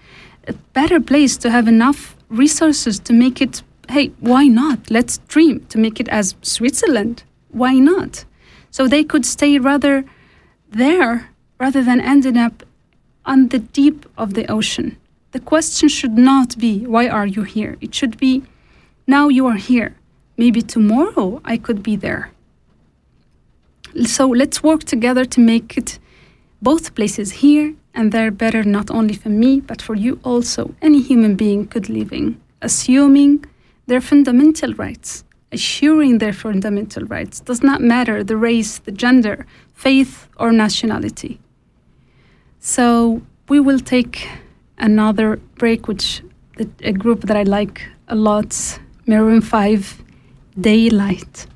a 0.48 0.54
better 0.74 1.00
place 1.00 1.36
to 1.38 1.50
have 1.50 1.68
enough 1.68 2.16
resources 2.30 3.00
to 3.00 3.12
make 3.12 3.42
it 3.42 3.64
hey, 3.90 4.12
why 4.20 4.48
not? 4.48 4.90
Let's 4.90 5.18
dream 5.28 5.66
to 5.70 5.78
make 5.78 6.00
it 6.00 6.08
as 6.10 6.36
Switzerland. 6.42 7.24
Why 7.50 7.74
not? 7.74 8.26
So 8.72 8.88
they 8.88 9.04
could 9.04 9.26
stay 9.26 9.60
rather 9.60 10.06
there 10.70 11.30
rather 11.60 11.84
than 11.84 12.02
ending 12.02 12.38
up 12.38 12.64
on 13.26 13.50
the 13.50 13.60
deep 13.60 14.06
of 14.18 14.34
the 14.34 14.50
ocean. 14.52 14.98
The 15.32 15.40
question 15.40 15.90
should 15.90 16.18
not 16.18 16.58
be, 16.58 16.86
why 16.86 17.08
are 17.08 17.26
you 17.26 17.44
here? 17.44 17.78
It 17.82 17.96
should 17.96 18.18
be, 18.18 18.44
now 19.08 19.30
you 19.30 19.48
are 19.48 19.56
here. 19.56 19.96
Maybe 20.38 20.62
tomorrow 20.62 21.42
I 21.46 21.58
could 21.58 21.84
be 21.84 21.96
there. 21.96 22.32
So 24.06 24.28
let's 24.28 24.64
work 24.64 24.84
together 24.84 25.26
to 25.26 25.40
make 25.40 25.78
it 25.78 26.00
both 26.62 26.96
places 26.96 27.32
here 27.44 27.76
and 27.94 28.12
there 28.12 28.32
better, 28.32 28.64
not 28.64 28.90
only 28.90 29.14
for 29.14 29.30
me, 29.30 29.60
but 29.60 29.82
for 29.82 29.96
you 29.96 30.20
also. 30.24 30.74
Any 30.82 31.02
human 31.02 31.36
being 31.36 31.68
could 31.68 31.90
live 31.90 32.12
in, 32.12 32.42
assuming 32.62 33.46
their 33.86 34.02
fundamental 34.02 34.74
rights, 34.74 35.24
assuring 35.52 36.18
their 36.18 36.34
fundamental 36.34 37.04
rights. 37.06 37.40
Does 37.40 37.64
not 37.64 37.82
matter 37.82 38.24
the 38.24 38.38
race, 38.38 38.80
the 38.80 38.92
gender, 38.92 39.46
faith, 39.74 40.28
or 40.38 40.52
nationality. 40.52 41.40
So 42.60 43.22
we 43.50 43.60
will 43.60 43.80
take 43.80 44.28
another 44.78 45.38
break, 45.58 45.88
which 45.88 46.24
a 46.82 46.94
group 46.94 47.22
that 47.22 47.36
I 47.36 47.44
like 47.44 47.90
a 48.08 48.16
lot, 48.16 48.80
Maroon 49.06 49.42
5, 49.42 50.04
Daylight. 50.60 51.48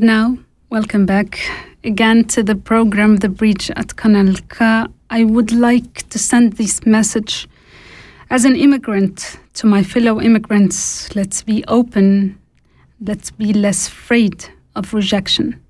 And 0.00 0.06
now, 0.06 0.38
welcome 0.70 1.04
back 1.04 1.38
again 1.84 2.24
to 2.28 2.42
the 2.42 2.54
program 2.54 3.16
The 3.16 3.28
Bridge 3.28 3.70
at 3.72 3.96
Kanal 3.96 4.40
K. 4.48 4.90
I 5.10 5.24
would 5.24 5.52
like 5.52 6.08
to 6.08 6.18
send 6.18 6.54
this 6.54 6.86
message 6.86 7.46
as 8.30 8.46
an 8.46 8.56
immigrant 8.56 9.38
to 9.52 9.66
my 9.66 9.82
fellow 9.82 10.18
immigrants. 10.18 11.14
Let's 11.14 11.42
be 11.42 11.62
open, 11.68 12.38
let's 13.02 13.30
be 13.30 13.52
less 13.52 13.88
afraid 13.88 14.46
of 14.74 14.94
rejection. 14.94 15.60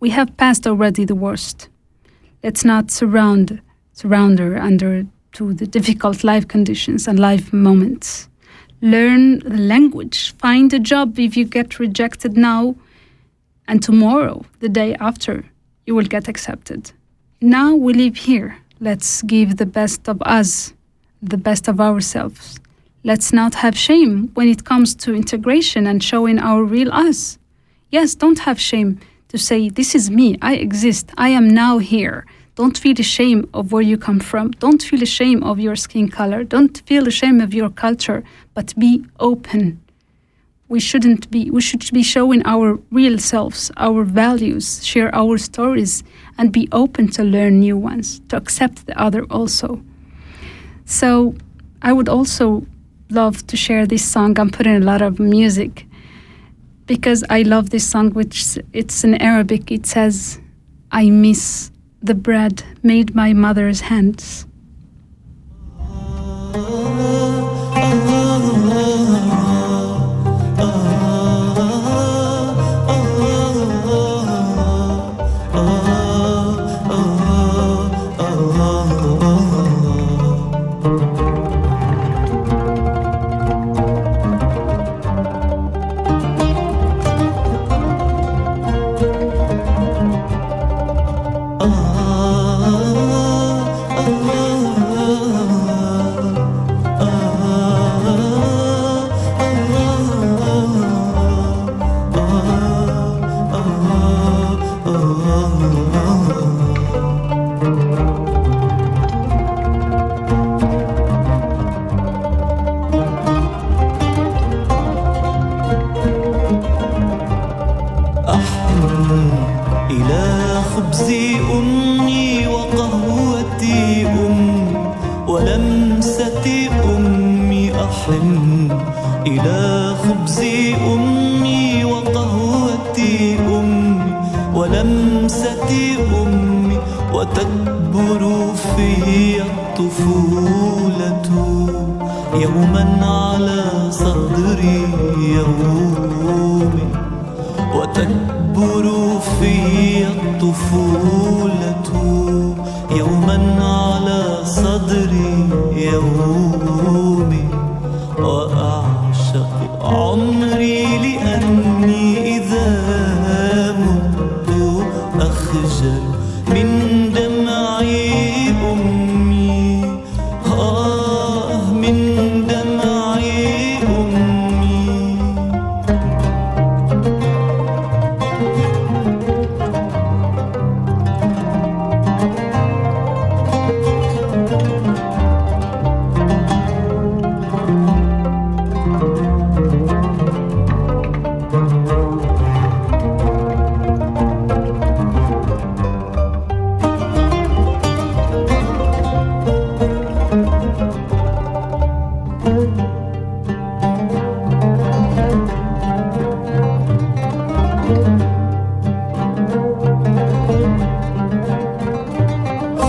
We 0.00 0.10
have 0.10 0.36
passed 0.36 0.66
already 0.66 1.06
the 1.06 1.14
worst. 1.14 1.70
Let's 2.42 2.66
not 2.66 2.90
surround 2.90 3.58
surrender 3.94 4.58
under 4.58 5.06
to 5.32 5.54
the 5.54 5.66
difficult 5.66 6.22
life 6.24 6.46
conditions 6.46 7.08
and 7.08 7.18
life 7.18 7.54
moments. 7.54 8.28
Learn 8.82 9.38
the 9.38 9.56
language, 9.56 10.34
find 10.36 10.74
a 10.74 10.78
job 10.78 11.18
if 11.18 11.38
you 11.38 11.46
get 11.46 11.78
rejected 11.78 12.36
now 12.36 12.76
and 13.68 13.82
tomorrow, 13.82 14.44
the 14.60 14.68
day 14.68 14.94
after, 14.94 15.44
you 15.86 15.94
will 15.94 16.06
get 16.06 16.26
accepted. 16.26 16.90
Now 17.40 17.74
we 17.74 17.92
live 17.92 18.16
here. 18.16 18.56
Let's 18.80 19.22
give 19.22 19.58
the 19.58 19.66
best 19.66 20.08
of 20.08 20.20
us, 20.22 20.72
the 21.22 21.36
best 21.36 21.68
of 21.68 21.78
ourselves. 21.80 22.58
Let's 23.04 23.32
not 23.32 23.54
have 23.56 23.76
shame 23.76 24.30
when 24.34 24.48
it 24.48 24.64
comes 24.64 24.94
to 24.96 25.14
integration 25.14 25.86
and 25.86 26.02
showing 26.02 26.38
our 26.38 26.64
real 26.64 26.90
us. 26.92 27.38
Yes, 27.90 28.14
don't 28.14 28.40
have 28.40 28.58
shame 28.58 29.00
to 29.28 29.38
say, 29.38 29.68
This 29.68 29.94
is 29.94 30.10
me, 30.10 30.38
I 30.40 30.54
exist, 30.54 31.10
I 31.18 31.28
am 31.28 31.46
now 31.48 31.78
here. 31.78 32.24
Don't 32.54 32.76
feel 32.76 32.98
ashamed 32.98 33.48
of 33.54 33.70
where 33.70 33.82
you 33.82 33.96
come 33.96 34.18
from. 34.18 34.50
Don't 34.52 34.82
feel 34.82 35.02
ashamed 35.02 35.44
of 35.44 35.60
your 35.60 35.76
skin 35.76 36.08
color. 36.08 36.42
Don't 36.42 36.76
feel 36.86 37.06
ashamed 37.06 37.40
of 37.40 37.54
your 37.54 37.70
culture, 37.70 38.24
but 38.52 38.74
be 38.76 39.04
open 39.20 39.80
we 40.68 40.80
shouldn't 40.80 41.30
be 41.30 41.50
we 41.50 41.60
should 41.60 41.90
be 41.92 42.02
showing 42.02 42.42
our 42.44 42.78
real 42.90 43.18
selves 43.18 43.70
our 43.76 44.04
values 44.04 44.84
share 44.84 45.14
our 45.14 45.38
stories 45.38 46.04
and 46.36 46.52
be 46.52 46.68
open 46.72 47.08
to 47.08 47.24
learn 47.24 47.60
new 47.60 47.76
ones 47.76 48.20
to 48.28 48.36
accept 48.36 48.86
the 48.86 49.00
other 49.00 49.24
also. 49.30 49.82
So 50.84 51.34
i 51.82 51.92
would 51.92 52.08
also 52.08 52.66
love 53.10 53.46
to 53.46 53.56
share 53.56 53.86
this 53.86 54.06
song. 54.06 54.38
I'm 54.38 54.50
putting 54.50 54.76
a 54.76 54.80
lot 54.80 55.00
of 55.00 55.18
music 55.18 55.86
because 56.86 57.24
i 57.30 57.42
love 57.42 57.70
this 57.70 57.86
song 57.88 58.10
which 58.10 58.58
it's 58.72 59.04
in 59.04 59.14
arabic. 59.22 59.70
It 59.70 59.86
says 59.86 60.40
i 60.92 61.08
miss 61.10 61.70
the 62.02 62.14
bread 62.14 62.62
made 62.82 63.14
by 63.14 63.32
mother's 63.32 63.80
hands 63.80 64.46
ah. 65.80 66.87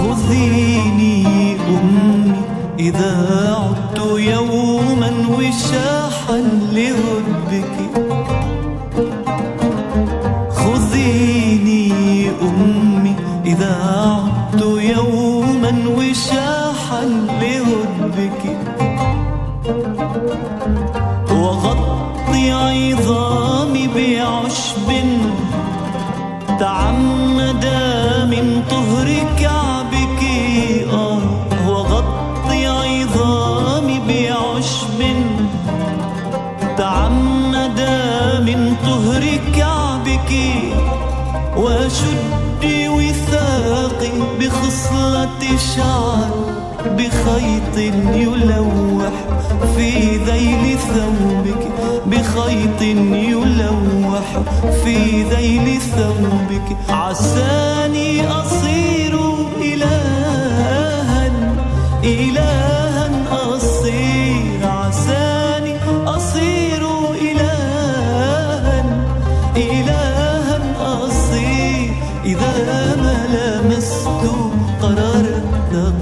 خذيني 0.09 1.55
أمي 1.55 2.33
إذا 2.79 3.13
عدت 3.57 3.99
يوما 4.17 5.11
وشاحا 5.29 6.37
لهدك 6.71 7.75
خذيني 10.51 12.29
أمي 12.41 13.15
إذا 13.45 13.75
عدت 13.83 14.61
يوما 14.97 15.73
وشاحا 15.97 17.05
لهدك 17.41 18.57
وغطي 21.31 22.51
عظامي 22.51 23.87
بعشب 23.87 24.89
تعمد 26.59 27.18
وشدي 41.89 42.89
وثاقي 42.89 44.11
بخصلة 44.39 45.57
شعر 45.75 46.29
بخيط 46.85 47.77
يلوح 48.15 49.13
في 49.75 50.17
ذيل 50.17 50.77
ثوبك 50.79 51.63
بخيط 52.05 52.81
يلوح 52.81 54.27
في 54.83 55.23
ذيل 55.23 55.81
ثوبك. 55.81 56.77
عساني 56.89 58.27
أصير 58.27 58.68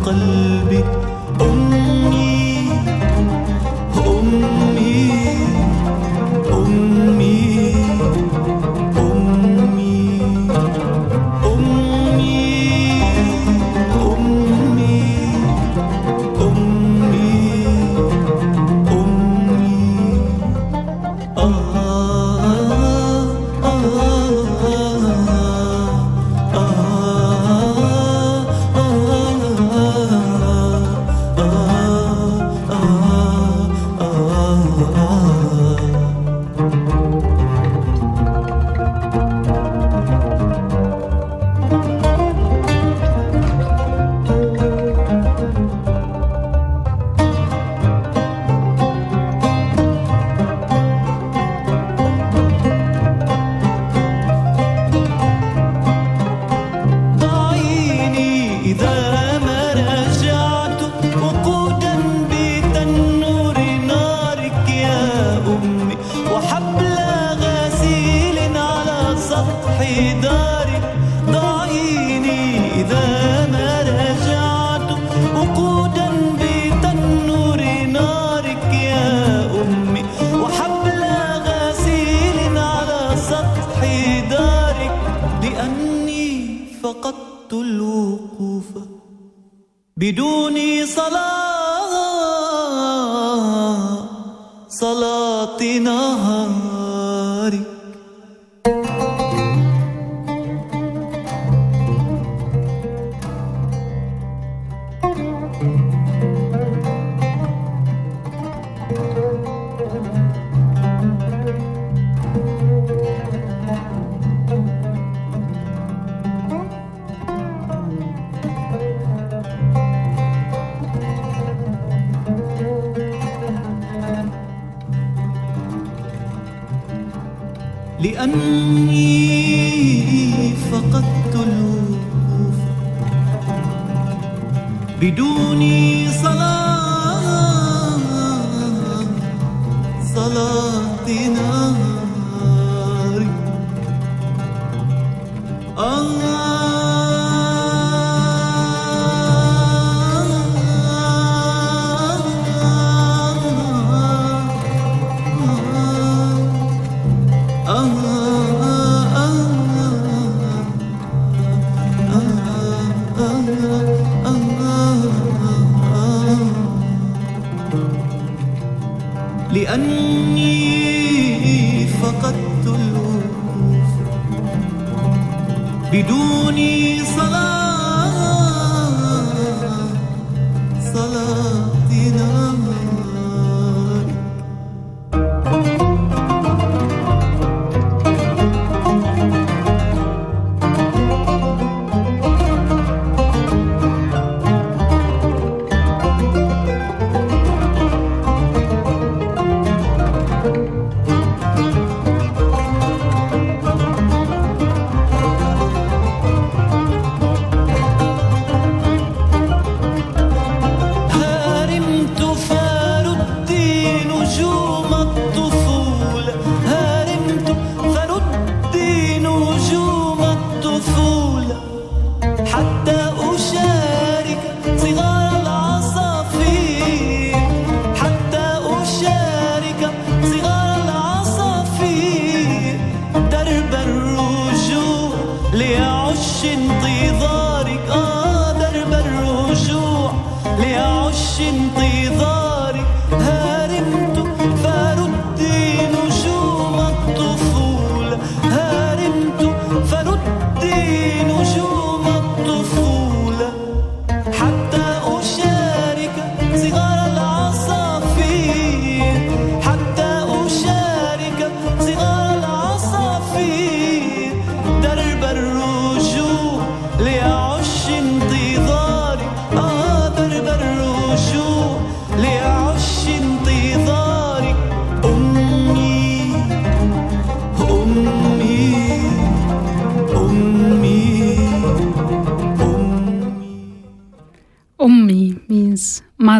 恨 0.07 0.56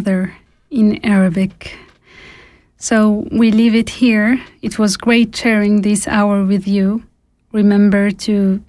mother 0.08 0.34
in 0.70 1.04
Arabic. 1.04 1.78
So 2.78 3.28
we 3.32 3.52
leave 3.52 3.76
it 3.76 3.90
here. 3.90 4.40
It 4.62 4.80
was 4.80 4.96
great 4.96 5.36
sharing 5.36 5.82
this 5.82 6.08
hour 6.08 6.46
with 6.46 6.66
you. 6.68 7.04
Remember 7.52 8.12
to 8.28 8.62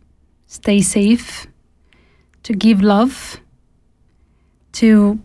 stay 0.46 0.80
safe, 0.80 1.46
to 2.42 2.52
give 2.54 2.80
love, 2.82 3.40
to 4.80 5.18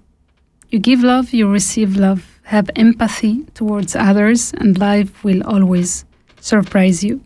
you 0.70 0.80
give 0.80 1.01
love, 1.03 1.34
you 1.34 1.49
receive 1.49 1.97
love. 1.97 2.22
Have 2.43 2.70
empathy 2.76 3.45
towards 3.55 3.95
others, 3.95 4.53
and 4.53 4.78
life 4.78 5.24
will 5.24 5.41
always 5.43 6.05
surprise 6.41 7.03
you. 7.03 7.22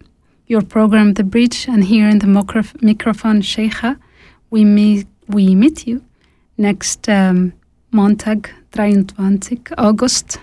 Your 0.47 0.61
program, 0.61 1.13
The 1.13 1.23
Bridge, 1.23 1.67
and 1.67 1.83
here 1.83 2.07
in 2.07 2.19
the 2.19 2.27
micro- 2.27 2.77
microphone, 2.81 3.41
Cheija, 3.41 3.97
we 4.49 4.63
meet, 4.63 5.07
we 5.27 5.55
meet 5.55 5.87
you 5.87 6.01
next 6.57 7.09
um, 7.09 7.51
Montag, 7.91 8.49
23 8.77 9.75
August 9.75 10.37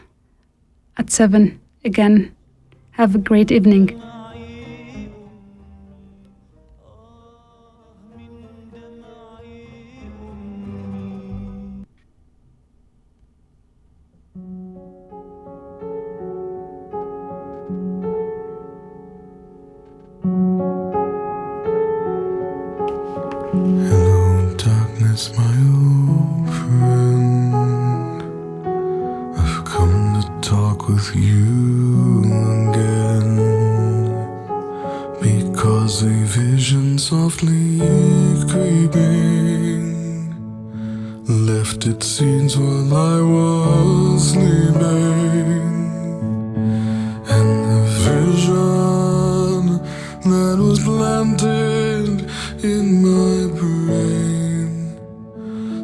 at 0.97 1.09
7 1.09 1.61
again. 1.85 2.35
Have 2.93 3.15
a 3.15 3.19
great 3.19 3.53
evening. 3.53 4.03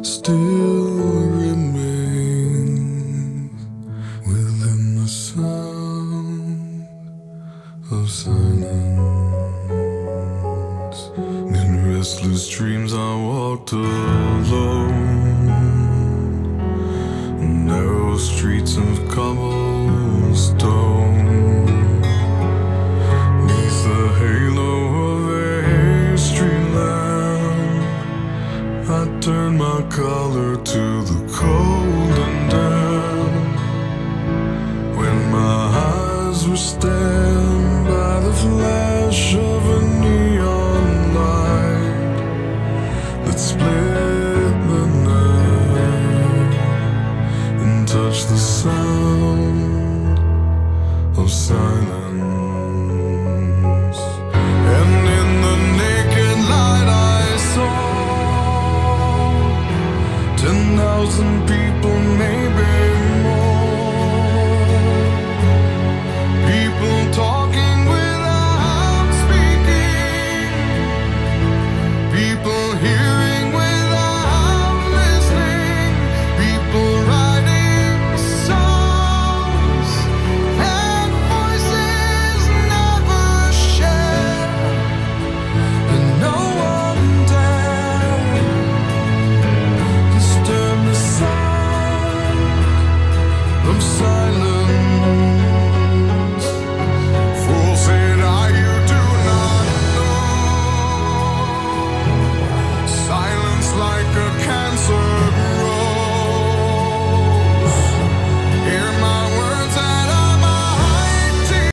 Still 0.03 0.90